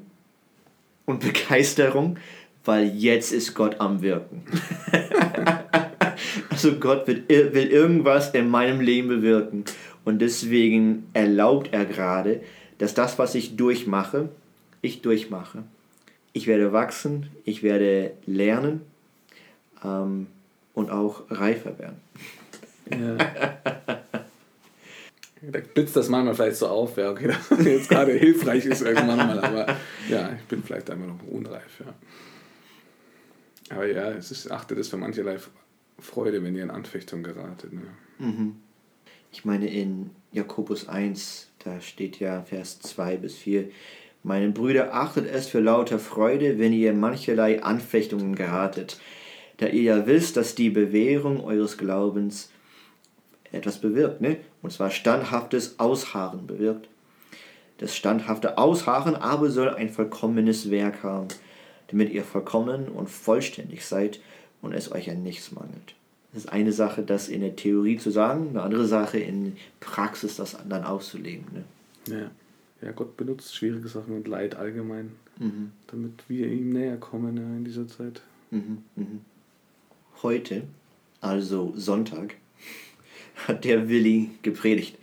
und 1.05 1.19
Begeisterung, 1.19 2.17
weil 2.63 2.87
jetzt 2.95 3.31
ist 3.31 3.55
Gott 3.55 3.79
am 3.79 4.01
Wirken. 4.01 4.43
also 6.49 6.73
Gott 6.75 7.07
wird, 7.07 7.27
will 7.29 7.67
irgendwas 7.67 8.31
in 8.31 8.49
meinem 8.49 8.79
Leben 8.79 9.09
bewirken 9.09 9.65
und 10.05 10.19
deswegen 10.19 11.09
erlaubt 11.13 11.69
er 11.73 11.85
gerade, 11.85 12.41
dass 12.77 12.93
das, 12.93 13.17
was 13.17 13.35
ich 13.35 13.55
durchmache, 13.55 14.29
ich 14.81 15.01
durchmache. 15.01 15.63
Ich 16.31 16.47
werde 16.47 16.71
wachsen, 16.71 17.29
ich 17.43 17.63
werde 17.63 18.13
lernen 18.25 18.81
ähm, 19.83 20.27
und 20.73 20.91
auch 20.91 21.23
reifer 21.29 21.77
werden. 21.79 21.97
Ja. 22.89 23.17
da 25.51 25.59
blitzt 25.59 25.95
das 25.95 26.09
manchmal 26.09 26.35
vielleicht 26.35 26.57
so 26.57 26.67
auf, 26.67 26.97
ja, 26.97 27.11
okay, 27.11 27.27
das 27.49 27.65
jetzt 27.65 27.89
gerade 27.89 28.13
hilfreich 28.13 28.65
ist 28.65 28.81
irgendwann 28.81 29.17
mal, 29.17 29.39
aber 29.39 29.77
ja, 30.09 30.31
ich 30.37 30.43
bin 30.45 30.63
vielleicht 30.63 30.89
einfach 30.89 31.07
noch 31.07 31.19
unreif, 31.27 31.79
ja. 31.79 31.93
Aber 33.75 33.87
ja, 33.87 34.11
es 34.11 34.31
ist, 34.31 34.51
achtet 34.51 34.77
es 34.77 34.89
für 34.89 34.97
mancherlei 34.97 35.37
Freude, 35.99 36.43
wenn 36.43 36.55
ihr 36.55 36.63
in 36.63 36.69
Anfechtung 36.69 37.23
geratet. 37.23 37.73
Ne? 37.73 37.81
Mhm. 38.19 38.55
Ich 39.31 39.45
meine, 39.45 39.67
in 39.67 40.11
Jakobus 40.31 40.87
1, 40.87 41.49
da 41.63 41.81
steht 41.81 42.19
ja 42.19 42.43
Vers 42.43 42.79
2 42.81 43.17
bis 43.17 43.35
4, 43.35 43.69
meine 44.21 44.49
Brüder, 44.49 44.93
achtet 44.93 45.29
es 45.29 45.47
für 45.47 45.59
lauter 45.59 45.99
Freude, 45.99 46.59
wenn 46.59 46.71
ihr 46.71 46.93
mancherlei 46.93 47.61
Anfechtungen 47.63 48.35
geratet, 48.35 48.99
da 49.57 49.67
ihr 49.67 49.81
ja 49.81 50.07
wisst, 50.07 50.37
dass 50.37 50.55
die 50.55 50.69
Bewährung 50.69 51.43
eures 51.43 51.77
Glaubens 51.77 52.49
etwas 53.53 53.79
bewirkt, 53.79 54.21
ne? 54.21 54.37
und 54.61 54.71
zwar 54.71 54.89
standhaftes 54.89 55.79
Ausharren 55.79 56.47
bewirkt. 56.47 56.89
Das 57.77 57.95
standhafte 57.95 58.57
Ausharren 58.57 59.15
aber 59.15 59.49
soll 59.49 59.69
ein 59.69 59.89
vollkommenes 59.89 60.69
Werk 60.69 61.03
haben, 61.03 61.27
damit 61.87 62.11
ihr 62.11 62.23
vollkommen 62.23 62.87
und 62.87 63.09
vollständig 63.09 63.85
seid 63.85 64.19
und 64.61 64.73
es 64.73 64.91
euch 64.91 65.09
an 65.09 65.23
nichts 65.23 65.51
mangelt. 65.51 65.95
Das 66.33 66.45
ist 66.45 66.51
eine 66.51 66.71
Sache, 66.71 67.03
das 67.03 67.29
in 67.29 67.41
der 67.41 67.55
Theorie 67.55 67.97
zu 67.97 68.09
sagen, 68.09 68.49
eine 68.49 68.63
andere 68.63 68.87
Sache 68.87 69.19
in 69.19 69.55
Praxis 69.79 70.35
das 70.35 70.57
dann 70.67 70.83
auszuleben. 70.83 71.45
Ne? 71.53 71.63
Ja. 72.07 72.31
ja, 72.81 72.91
Gott 72.91 73.15
benutzt 73.17 73.55
schwierige 73.55 73.87
Sachen 73.87 74.15
und 74.15 74.27
Leid 74.27 74.55
allgemein, 74.55 75.11
mhm. 75.37 75.71
damit 75.87 76.23
wir 76.27 76.47
ihm 76.47 76.69
näher 76.69 76.97
kommen 76.97 77.37
ja, 77.37 77.43
in 77.43 77.65
dieser 77.65 77.87
Zeit. 77.87 78.21
Mhm, 78.49 78.83
mhm. 78.95 79.21
Heute, 80.23 80.63
also 81.21 81.73
Sonntag, 81.75 82.35
hat 83.47 83.65
der 83.65 83.89
Willi 83.89 84.31
gepredigt. 84.41 84.97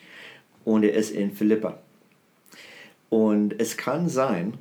Und 0.64 0.84
er 0.84 0.94
ist 0.94 1.10
in 1.10 1.32
Philippa. 1.32 1.78
Und 3.08 3.58
es 3.58 3.76
kann 3.76 4.08
sein, 4.08 4.54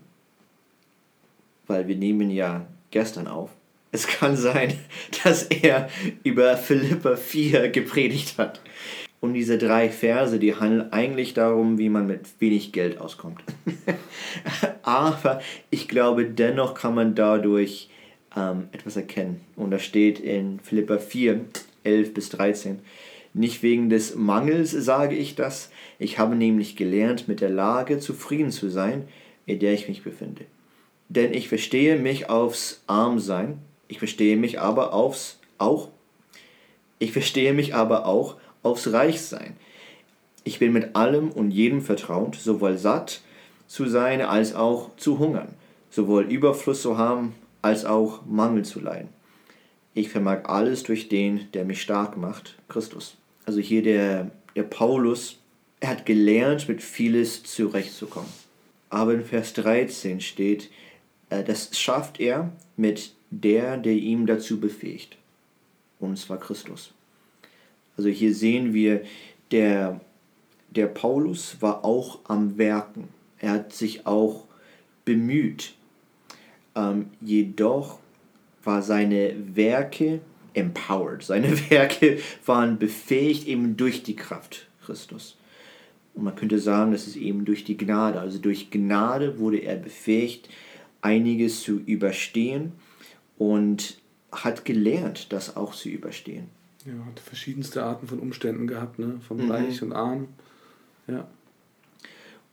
weil 1.68 1.88
wir 1.88 1.96
nehmen 1.96 2.32
ja 2.32 2.66
gestern 2.92 3.28
auf, 3.28 3.52
es 3.92 4.08
kann 4.08 4.36
sein, 4.36 4.74
dass 5.24 5.44
er 5.44 5.90
über 6.24 6.58
Philippa 6.58 7.16
4 7.16 7.70
gepredigt 7.70 8.38
hat. 8.38 8.62
Und 9.22 9.34
diese 9.34 9.58
drei 9.58 9.90
Verse, 9.90 10.40
die 10.40 10.56
handeln 10.56 10.94
eigentlich 10.94 11.34
darum, 11.34 11.78
wie 11.78 11.90
man 11.90 12.08
mit 12.08 12.22
wenig 12.40 12.72
Geld 12.72 13.00
auskommt. 13.02 13.44
Aber 14.82 15.42
ich 15.72 15.90
glaube, 15.90 16.26
dennoch 16.26 16.74
kann 16.74 16.96
man 16.96 17.16
dadurch 17.16 17.90
ähm, 18.38 18.70
etwas 18.72 18.96
erkennen. 18.96 19.42
Und 19.58 19.72
da 19.72 19.80
steht 19.80 20.20
in 20.20 20.60
Philippa 20.62 21.00
4, 21.00 21.42
11 21.84 22.14
bis 22.14 22.30
13. 22.30 22.80
Nicht 23.34 23.62
wegen 23.62 23.90
des 23.90 24.16
Mangels 24.16 24.72
sage 24.72 25.16
ich 25.16 25.36
das, 25.36 25.70
ich 26.00 26.18
habe 26.18 26.36
nämlich 26.36 26.76
gelernt, 26.76 27.28
mit 27.28 27.42
der 27.42 27.50
Lage 27.50 28.00
zufrieden 28.00 28.52
zu 28.52 28.70
sein, 28.70 29.08
in 29.46 29.60
der 29.60 29.74
ich 29.74 29.88
mich 29.88 30.04
befinde. 30.04 30.46
Denn 31.10 31.34
ich 31.34 31.50
verstehe 31.50 31.98
mich 31.98 32.30
aufs 32.30 32.84
Armsein, 32.88 33.60
ich 33.88 34.00
verstehe 34.00 34.38
mich 34.38 34.60
aber 34.60 34.94
aufs 34.94 35.40
auch, 35.58 35.90
ich 37.00 37.12
verstehe 37.12 37.54
mich 37.54 37.74
aber 37.76 38.06
auch 38.06 38.36
aufs 38.64 38.92
Reichsein. 38.92 39.56
Ich 40.44 40.60
bin 40.60 40.74
mit 40.74 40.96
allem 40.96 41.32
und 41.32 41.52
jedem 41.52 41.82
vertraut, 41.82 42.36
sowohl 42.36 42.78
satt 42.78 43.22
zu 43.68 43.88
sein 43.88 44.22
als 44.22 44.56
auch 44.56 44.96
zu 44.98 45.20
hungern, 45.20 45.54
sowohl 45.90 46.24
Überfluss 46.24 46.82
zu 46.82 46.98
haben 46.98 47.36
als 47.62 47.86
auch 47.86 48.26
Mangel 48.26 48.66
zu 48.66 48.80
leiden. 48.80 49.10
Ich 49.94 50.10
vermag 50.10 50.46
alles 50.46 50.84
durch 50.84 51.10
den, 51.10 51.52
der 51.54 51.66
mich 51.66 51.82
stark 51.82 52.18
macht, 52.18 52.58
Christus. 52.68 53.18
Also 53.46 53.60
hier 53.60 53.82
der, 53.82 54.32
der 54.56 54.64
Paulus, 54.64 55.38
er 55.80 55.90
hat 55.90 56.06
gelernt, 56.06 56.68
mit 56.68 56.82
vieles 56.84 57.44
zurechtzukommen. 57.44 58.30
Aber 58.90 59.14
in 59.14 59.24
Vers 59.24 59.54
13 59.54 60.22
steht, 60.22 60.70
äh, 61.30 61.44
das 61.44 61.78
schafft 61.80 62.20
er 62.20 62.52
mit 62.78 63.14
der, 63.32 63.78
der 63.78 63.94
ihm 63.94 64.26
dazu 64.26 64.60
befähigt. 64.60 65.18
Und 66.00 66.18
zwar 66.18 66.40
Christus. 66.40 66.92
Also 67.98 68.10
hier 68.10 68.34
sehen 68.34 68.74
wir, 68.74 69.04
der, 69.52 70.00
der 70.70 70.88
Paulus 70.88 71.58
war 71.62 71.84
auch 71.84 72.20
am 72.26 72.58
Werken. 72.58 73.10
Er 73.40 73.52
hat 73.52 73.74
sich 73.74 74.06
auch 74.06 74.46
bemüht. 75.06 75.74
Ähm, 76.76 77.10
jedoch 77.20 78.00
war 78.64 78.82
seine 78.82 79.34
Werke 79.56 80.22
empowered. 80.54 81.24
Seine 81.24 81.70
Werke 81.70 82.20
waren 82.46 82.78
befähigt 82.80 83.48
eben 83.48 83.78
durch 83.78 84.04
die 84.04 84.16
Kraft 84.16 84.68
Christus. 84.86 85.38
Und 86.14 86.24
man 86.24 86.36
könnte 86.36 86.60
sagen, 86.60 86.92
das 86.92 87.08
ist 87.08 87.16
eben 87.16 87.46
durch 87.46 87.64
die 87.64 87.78
Gnade. 87.78 88.20
Also 88.20 88.40
durch 88.40 88.72
Gnade 88.72 89.40
wurde 89.40 89.60
er 89.60 89.78
befähigt, 89.78 90.50
einiges 91.02 91.62
zu 91.62 91.80
überstehen 91.80 92.74
und 93.38 94.00
hat 94.32 94.66
gelernt, 94.66 95.32
das 95.32 95.56
auch 95.56 95.74
zu 95.74 95.90
überstehen. 95.90 96.48
Ja, 96.86 96.94
hat 97.06 97.20
verschiedenste 97.20 97.84
Arten 97.84 98.08
von 98.08 98.20
Umständen 98.20 98.68
gehabt, 98.68 99.00
ne? 99.00 99.20
von 99.28 99.38
mhm. 99.38 99.52
reich 99.52 99.82
und 99.82 99.94
arm. 99.94 100.28
Ja. 101.08 101.28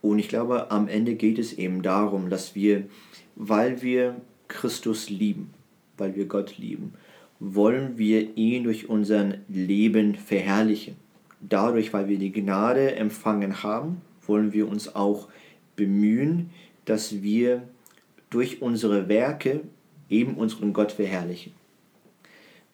Und 0.01 0.19
ich 0.19 0.29
glaube, 0.29 0.71
am 0.71 0.87
Ende 0.87 1.15
geht 1.15 1.39
es 1.39 1.53
eben 1.53 1.81
darum, 1.81 2.29
dass 2.29 2.55
wir, 2.55 2.87
weil 3.35 3.81
wir 3.81 4.21
Christus 4.47 5.09
lieben, 5.09 5.53
weil 5.97 6.15
wir 6.15 6.25
Gott 6.25 6.57
lieben, 6.57 6.93
wollen 7.39 7.97
wir 7.97 8.35
ihn 8.37 8.63
durch 8.63 8.89
unser 8.89 9.33
Leben 9.47 10.15
verherrlichen. 10.15 10.95
Dadurch, 11.41 11.93
weil 11.93 12.07
wir 12.07 12.17
die 12.17 12.31
Gnade 12.31 12.95
empfangen 12.95 13.63
haben, 13.63 14.01
wollen 14.25 14.53
wir 14.53 14.67
uns 14.67 14.95
auch 14.95 15.27
bemühen, 15.75 16.49
dass 16.85 17.21
wir 17.21 17.63
durch 18.29 18.61
unsere 18.61 19.07
Werke 19.07 19.61
eben 20.09 20.35
unseren 20.35 20.73
Gott 20.73 20.91
verherrlichen. 20.91 21.53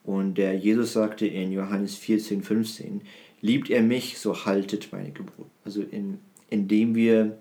Und 0.03 0.37
der 0.37 0.55
Jesus 0.57 0.93
sagte 0.93 1.25
in 1.25 1.51
Johannes 1.51 1.95
14, 1.95 2.43
15, 2.43 3.01
liebt 3.41 3.69
er 3.69 3.81
mich, 3.81 4.17
so 4.17 4.45
haltet 4.45 4.89
meine 4.91 5.11
Gebote. 5.11 5.49
Also 5.65 5.81
in, 5.81 6.19
indem 6.49 6.95
wir 6.95 7.37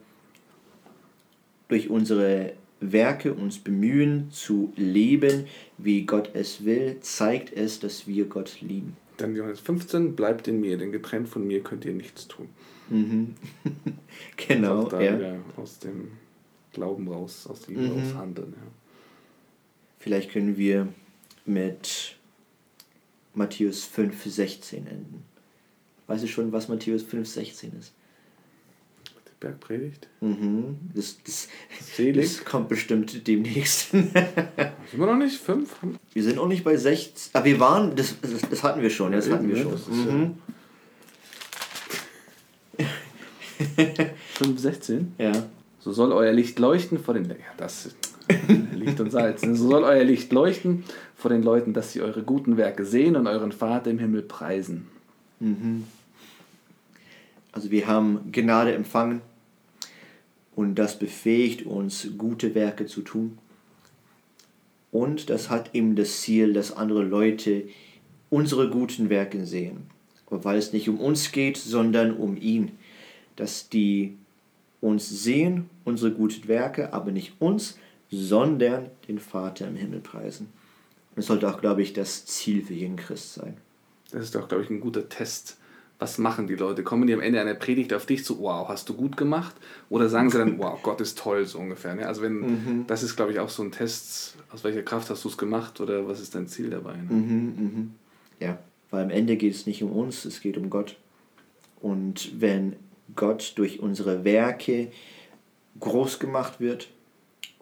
durch 1.68 1.90
unsere 1.90 2.52
Werke 2.82 3.32
uns 3.34 3.58
bemühen 3.58 4.30
zu 4.30 4.72
leben, 4.76 5.46
wie 5.78 6.04
Gott 6.04 6.30
es 6.34 6.64
will, 6.64 6.98
zeigt 7.00 7.52
es, 7.52 7.80
dass 7.80 8.06
wir 8.06 8.26
Gott 8.26 8.60
lieben. 8.60 8.96
Dann 9.16 9.36
Johannes 9.36 9.60
15, 9.60 10.16
bleibt 10.16 10.48
in 10.48 10.60
mir, 10.60 10.78
denn 10.78 10.90
getrennt 10.90 11.28
von 11.28 11.46
mir 11.46 11.62
könnt 11.62 11.84
ihr 11.84 11.92
nichts 11.92 12.26
tun. 12.28 12.48
Mhm. 12.90 13.34
genau. 14.36 14.84
da 14.88 15.00
ja. 15.00 15.18
wieder 15.18 15.36
aus 15.56 15.78
dem 15.78 16.12
Glauben 16.72 17.08
raus, 17.08 17.46
aus 17.46 17.62
dem 17.62 17.74
mhm. 17.74 17.92
raus 17.92 18.14
handeln. 18.14 18.54
Ja. 18.56 18.66
Vielleicht 19.98 20.30
können 20.30 20.56
wir 20.56 20.88
mit 21.46 22.16
Matthäus 23.34 23.84
5, 23.84 24.24
16 24.24 24.86
enden. 24.86 25.22
Weißt 26.06 26.24
du 26.24 26.28
schon, 26.28 26.52
was 26.52 26.68
Matthäus 26.68 27.02
5, 27.02 27.28
16 27.28 27.72
ist? 27.78 27.94
Bergpredigt. 29.42 30.06
Mhm. 30.20 30.76
Das, 30.94 31.18
das, 31.24 31.48
das 32.14 32.44
kommt 32.44 32.68
bestimmt 32.68 33.26
demnächst. 33.26 33.90
sind 33.90 34.14
wir 34.14 35.06
noch 35.06 35.16
nicht? 35.16 35.36
Fünf? 35.36 35.74
Wir 36.12 36.22
sind 36.22 36.38
auch 36.38 36.46
nicht 36.46 36.62
bei 36.62 36.76
16. 36.76 37.34
Aber 37.34 37.44
wir 37.44 37.58
waren, 37.58 37.96
das, 37.96 38.14
das, 38.20 38.48
das 38.48 38.62
hatten 38.62 38.80
wir 38.80 38.90
schon, 38.90 39.10
ja, 39.12 39.18
das 39.18 39.28
hatten 39.30 39.48
wir 39.48 39.56
schon. 39.56 39.72
Mhm. 39.90 40.34
Ja. 42.78 42.86
5, 44.34 44.60
16? 44.60 45.14
Ja. 45.18 45.32
So 45.80 45.92
soll 45.92 46.12
euer 46.12 46.32
Licht 46.32 46.60
leuchten 46.60 47.00
vor 47.00 47.14
den. 47.14 47.28
Ja, 47.28 47.34
das 47.56 47.96
Licht 48.76 49.00
und 49.00 49.10
Salz. 49.10 49.40
So 49.42 49.54
soll 49.54 49.82
euer 49.82 50.04
Licht 50.04 50.32
leuchten 50.32 50.84
vor 51.16 51.32
den 51.32 51.42
Leuten, 51.42 51.72
dass 51.72 51.92
sie 51.92 52.00
eure 52.00 52.22
guten 52.22 52.56
Werke 52.56 52.84
sehen 52.84 53.16
und 53.16 53.26
euren 53.26 53.50
Vater 53.50 53.90
im 53.90 53.98
Himmel 53.98 54.22
preisen. 54.22 54.86
Mhm. 55.40 55.82
Also 57.50 57.72
wir 57.72 57.88
haben 57.88 58.30
Gnade 58.30 58.72
empfangen 58.72 59.20
und 60.54 60.74
das 60.74 60.98
befähigt 60.98 61.64
uns, 61.66 62.08
gute 62.18 62.54
Werke 62.54 62.86
zu 62.86 63.02
tun. 63.02 63.38
Und 64.90 65.30
das 65.30 65.48
hat 65.48 65.74
eben 65.74 65.96
das 65.96 66.20
Ziel, 66.20 66.52
dass 66.52 66.76
andere 66.76 67.02
Leute 67.02 67.64
unsere 68.28 68.68
guten 68.68 69.08
Werke 69.08 69.46
sehen. 69.46 69.90
weil 70.28 70.56
es 70.56 70.72
nicht 70.72 70.88
um 70.88 70.98
uns 70.98 71.30
geht, 71.30 71.58
sondern 71.58 72.16
um 72.16 72.38
ihn. 72.38 72.72
Dass 73.36 73.68
die 73.68 74.16
uns 74.80 75.08
sehen, 75.08 75.68
unsere 75.84 76.10
guten 76.10 76.48
Werke, 76.48 76.94
aber 76.94 77.12
nicht 77.12 77.34
uns, 77.38 77.78
sondern 78.10 78.90
den 79.08 79.18
Vater 79.18 79.68
im 79.68 79.76
Himmel 79.76 80.00
preisen. 80.00 80.48
das 81.16 81.26
sollte 81.26 81.48
auch, 81.48 81.60
glaube 81.60 81.82
ich, 81.82 81.92
das 81.92 82.24
Ziel 82.24 82.62
für 82.64 82.74
jeden 82.74 82.96
Christ 82.96 83.34
sein. 83.34 83.56
Das 84.10 84.24
ist 84.24 84.34
doch, 84.34 84.48
glaube 84.48 84.64
ich, 84.64 84.70
ein 84.70 84.80
guter 84.80 85.08
Test 85.08 85.58
was 86.02 86.18
machen 86.18 86.48
die 86.48 86.56
Leute? 86.56 86.82
Kommen 86.82 87.06
die 87.06 87.14
am 87.14 87.20
Ende 87.20 87.40
einer 87.40 87.54
Predigt 87.54 87.94
auf 87.94 88.06
dich 88.06 88.24
zu, 88.24 88.40
wow, 88.40 88.66
hast 88.68 88.88
du 88.88 88.94
gut 88.94 89.16
gemacht? 89.16 89.54
Oder 89.88 90.08
sagen 90.08 90.30
sie 90.30 90.38
dann, 90.38 90.58
wow, 90.58 90.76
Gott 90.82 91.00
ist 91.00 91.16
toll, 91.16 91.46
so 91.46 91.60
ungefähr. 91.60 91.94
Ne? 91.94 92.08
Also 92.08 92.22
wenn, 92.22 92.40
mhm. 92.40 92.84
das 92.88 93.04
ist, 93.04 93.14
glaube 93.14 93.30
ich, 93.30 93.38
auch 93.38 93.48
so 93.48 93.62
ein 93.62 93.70
Test, 93.70 94.34
aus 94.52 94.64
welcher 94.64 94.82
Kraft 94.82 95.10
hast 95.10 95.22
du 95.22 95.28
es 95.28 95.38
gemacht 95.38 95.80
oder 95.80 96.08
was 96.08 96.20
ist 96.20 96.34
dein 96.34 96.48
Ziel 96.48 96.70
dabei? 96.70 96.96
Ne? 96.96 97.08
Mhm, 97.08 97.54
mh. 97.56 97.86
Ja, 98.40 98.58
weil 98.90 99.04
am 99.04 99.10
Ende 99.10 99.36
geht 99.36 99.54
es 99.54 99.66
nicht 99.66 99.80
um 99.84 99.92
uns, 99.92 100.24
es 100.24 100.40
geht 100.40 100.58
um 100.58 100.70
Gott. 100.70 100.96
Und 101.80 102.32
wenn 102.40 102.74
Gott 103.14 103.52
durch 103.54 103.78
unsere 103.78 104.24
Werke 104.24 104.88
groß 105.78 106.18
gemacht 106.18 106.58
wird 106.58 106.88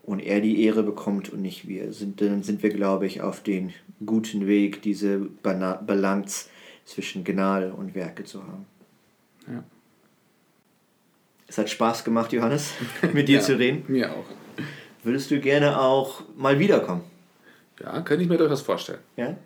und 0.02 0.20
er 0.20 0.40
die 0.40 0.64
Ehre 0.64 0.82
bekommt 0.82 1.30
und 1.30 1.42
nicht 1.42 1.68
wir, 1.68 1.92
sind, 1.92 2.22
dann 2.22 2.42
sind 2.42 2.62
wir, 2.62 2.70
glaube 2.70 3.04
ich, 3.04 3.20
auf 3.20 3.42
den 3.42 3.74
guten 4.06 4.46
Weg, 4.46 4.80
diese 4.80 5.18
Balance 5.42 6.46
zwischen 6.90 7.22
Gnade 7.22 7.72
und 7.72 7.94
Werke 7.94 8.24
zu 8.24 8.42
haben. 8.42 8.66
Ja. 9.46 9.62
Es 11.46 11.56
hat 11.56 11.70
Spaß 11.70 12.04
gemacht, 12.04 12.32
Johannes, 12.32 12.72
mit 13.12 13.28
dir 13.28 13.38
ja, 13.38 13.42
zu 13.42 13.58
reden. 13.58 13.84
Mir 13.88 14.12
auch. 14.12 14.24
Würdest 15.04 15.30
du 15.30 15.40
gerne 15.40 15.80
auch 15.80 16.22
mal 16.36 16.58
wiederkommen? 16.58 17.02
Ja, 17.80 18.00
könnte 18.02 18.24
ich 18.24 18.28
mir 18.28 18.36
durchaus 18.36 18.60
vorstellen. 18.60 18.98
Ja? 19.16 19.36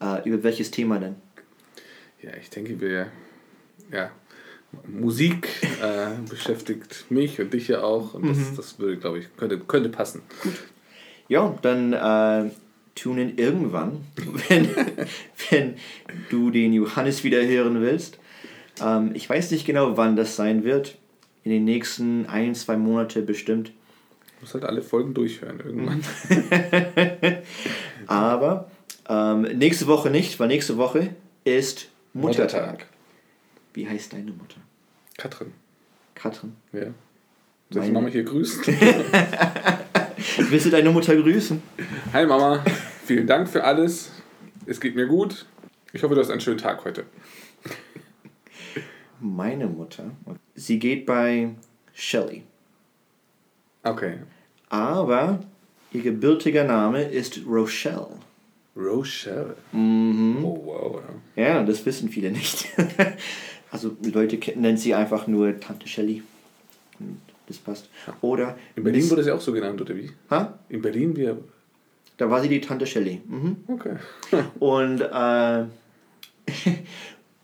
Äh, 0.00 0.28
über 0.28 0.42
welches 0.42 0.70
Thema 0.70 0.98
denn? 0.98 1.14
Ja, 2.20 2.30
ich 2.40 2.50
denke, 2.50 2.80
wir, 2.80 3.06
ja, 3.90 4.10
Musik 4.86 5.48
äh, 5.82 6.10
beschäftigt 6.28 7.10
mich 7.10 7.40
und 7.40 7.52
dich 7.52 7.68
ja 7.68 7.82
auch 7.82 8.14
und 8.14 8.28
das, 8.28 8.38
mhm. 8.38 8.56
das 8.56 8.78
würde, 8.78 8.96
glaube 8.96 9.18
ich, 9.18 9.36
könnte, 9.36 9.58
könnte 9.58 9.88
passen. 9.88 10.22
Gut. 10.42 10.54
Ja, 11.28 11.56
dann 11.62 11.92
äh, 11.92 12.50
tunen 12.94 13.38
irgendwann, 13.38 14.04
wenn, 14.48 14.68
wenn 15.50 15.74
du 16.30 16.50
den 16.50 16.72
Johannes 16.72 17.24
wieder 17.24 17.44
hören 17.44 17.80
willst. 17.80 18.18
Ähm, 18.80 19.12
ich 19.14 19.28
weiß 19.28 19.50
nicht 19.50 19.66
genau, 19.66 19.96
wann 19.96 20.16
das 20.16 20.36
sein 20.36 20.64
wird. 20.64 20.96
In 21.44 21.50
den 21.50 21.64
nächsten 21.64 22.26
ein, 22.26 22.54
zwei 22.54 22.76
Monate 22.76 23.22
bestimmt. 23.22 23.68
Du 23.68 24.42
musst 24.42 24.54
halt 24.54 24.64
alle 24.64 24.82
Folgen 24.82 25.12
durchhören 25.12 25.60
irgendwann. 25.60 26.04
Aber 28.06 28.70
ähm, 29.08 29.42
nächste 29.42 29.86
Woche 29.88 30.10
nicht, 30.10 30.38
weil 30.38 30.48
nächste 30.48 30.76
Woche 30.76 31.10
ist 31.44 31.88
Muttertag. 32.12 32.60
Muttertag. 32.60 32.86
Wie 33.74 33.88
heißt 33.88 34.12
deine 34.12 34.30
Mutter? 34.30 34.60
Katrin. 35.16 35.52
Katrin? 36.14 36.52
Ja. 36.72 36.86
Soll 37.70 37.84
ich 37.84 37.92
Mama 37.92 38.08
hier 38.08 38.22
grüßen? 38.22 38.62
Willst 40.38 40.66
du 40.66 40.70
deine 40.70 40.90
Mutter 40.90 41.14
grüßen? 41.14 41.62
Hi 42.12 42.24
Mama, 42.24 42.64
vielen 43.04 43.26
Dank 43.26 43.48
für 43.48 43.64
alles. 43.64 44.10
Es 44.64 44.80
geht 44.80 44.94
mir 44.94 45.06
gut. 45.06 45.46
Ich 45.92 46.02
hoffe, 46.02 46.14
du 46.14 46.20
hast 46.20 46.30
einen 46.30 46.40
schönen 46.40 46.58
Tag 46.58 46.84
heute. 46.84 47.04
Meine 49.20 49.66
Mutter, 49.66 50.10
sie 50.54 50.78
geht 50.78 51.04
bei 51.04 51.50
Shelly. 51.92 52.42
Okay. 53.82 54.18
Aber 54.70 55.40
ihr 55.92 56.02
gebürtiger 56.02 56.64
Name 56.64 57.02
ist 57.02 57.42
Rochelle. 57.46 58.08
Rochelle? 58.74 59.56
Mhm. 59.72 60.44
Oh, 60.44 60.62
wow. 60.64 61.02
Ja, 61.36 61.62
das 61.62 61.84
wissen 61.84 62.08
viele 62.08 62.30
nicht. 62.30 62.68
also 63.70 63.96
Leute 64.02 64.38
nennen 64.58 64.78
sie 64.78 64.94
einfach 64.94 65.26
nur 65.26 65.60
Tante 65.60 65.86
Shelly 65.86 66.22
das 67.52 67.60
passt. 67.60 67.88
Oder 68.20 68.56
in 68.76 68.84
Berlin 68.84 69.08
wurde 69.10 69.22
sie 69.22 69.30
auch 69.30 69.40
so 69.40 69.52
genannt, 69.52 69.80
oder 69.80 69.96
wie? 69.96 70.10
Ha? 70.30 70.58
In 70.68 70.82
Berlin, 70.82 71.16
wir. 71.16 71.38
Da 72.16 72.30
war 72.30 72.40
sie 72.40 72.48
die 72.48 72.60
Tante 72.60 72.86
Shelley. 72.86 73.20
Mhm. 73.26 73.56
Okay. 73.68 73.96
und, 74.58 75.00
äh, 75.00 75.64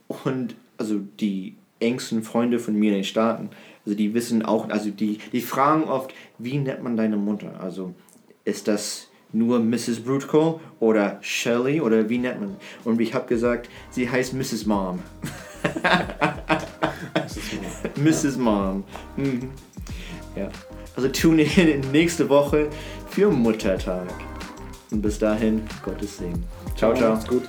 und 0.25 0.55
also 0.77 1.01
die 1.21 1.57
engsten 1.81 2.23
Freunde 2.23 2.59
von 2.59 2.75
mir 2.75 2.90
in 2.90 2.99
den 2.99 3.05
Staaten, 3.05 3.51
also 3.85 3.97
die 3.97 4.12
wissen 4.14 4.44
auch, 4.44 4.68
also 4.68 4.90
die, 4.90 5.18
die 5.33 5.40
fragen 5.40 5.85
oft, 5.85 6.12
wie 6.38 6.59
nennt 6.59 6.83
man 6.83 6.97
deine 6.97 7.16
Mutter? 7.16 7.61
Also 7.61 7.94
ist 8.44 8.68
das 8.68 9.09
nur 9.33 9.61
Mrs. 9.61 10.01
Brutko 10.01 10.61
oder 10.81 11.18
Shelley 11.21 11.81
oder 11.81 12.09
wie 12.09 12.18
nennt 12.18 12.40
man? 12.40 12.57
Und 12.85 13.01
ich 13.01 13.14
habe 13.14 13.27
gesagt, 13.27 13.68
sie 13.90 14.11
heißt 14.11 14.35
Mrs. 14.35 14.66
Mom. 14.66 15.01
Mrs. 17.14 17.53
Mom. 17.97 18.05
Mrs. 18.05 18.37
Mom. 18.37 18.85
Mhm. 19.16 19.51
Ja. 20.38 20.48
Also 20.94 21.09
tune 21.09 21.42
in 21.42 21.81
nächste 21.90 22.29
Woche 22.29 22.68
für 23.11 23.31
Muttertag. 23.31 24.09
Und 24.90 25.03
bis 25.03 25.18
dahin, 25.18 25.66
Gottes 25.85 26.18
Segen. 26.18 26.44
Ciao, 26.77 26.94
ciao. 26.94 27.14
Macht's 27.14 27.29
gut. 27.29 27.42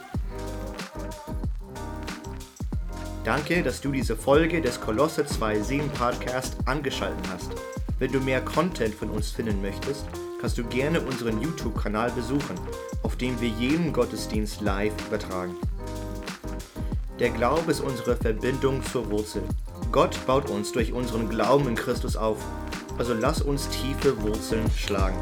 Danke, 3.23 3.62
dass 3.62 3.80
du 3.80 3.91
diese 3.91 4.15
Folge 4.15 4.60
des 4.60 4.82
Kolosse 4.82 5.21
2.7 5.21 5.88
Podcast 5.89 6.58
angeschaltet 6.65 7.23
hast. 7.32 7.52
Wenn 7.99 8.12
du 8.12 8.19
mehr 8.19 8.41
Content 8.41 8.95
von 8.95 9.10
uns 9.12 9.30
finden 9.30 9.62
möchtest, 9.62 10.06
kannst 10.41 10.58
du 10.58 10.63
gerne 10.63 10.99
unseren 11.02 11.39
YouTube-Kanal 11.41 12.12
besuchen, 12.12 12.56
auf 13.04 13.17
dem 13.17 13.39
wir 13.39 13.49
jeden 13.49 13.93
Gottesdienst 13.93 14.62
live 14.62 14.93
übertragen. 15.08 15.56
Der 17.19 17.30
Glaube 17.30 17.69
ist 17.71 17.82
unsere 17.82 18.15
Verbindung 18.15 18.84
zur 18.84 19.12
Wurzel. 19.12 19.43
Gott 19.91 20.17
baut 20.25 20.49
uns 20.49 20.71
durch 20.71 20.93
unseren 20.93 21.30
Glauben 21.30 21.67
in 21.67 21.75
Christus 21.75 22.15
auf. 22.15 22.38
Also 22.99 23.13
lass 23.13 23.41
uns 23.41 23.69
tiefe 23.69 24.21
Wurzeln 24.21 24.69
schlagen. 24.71 25.17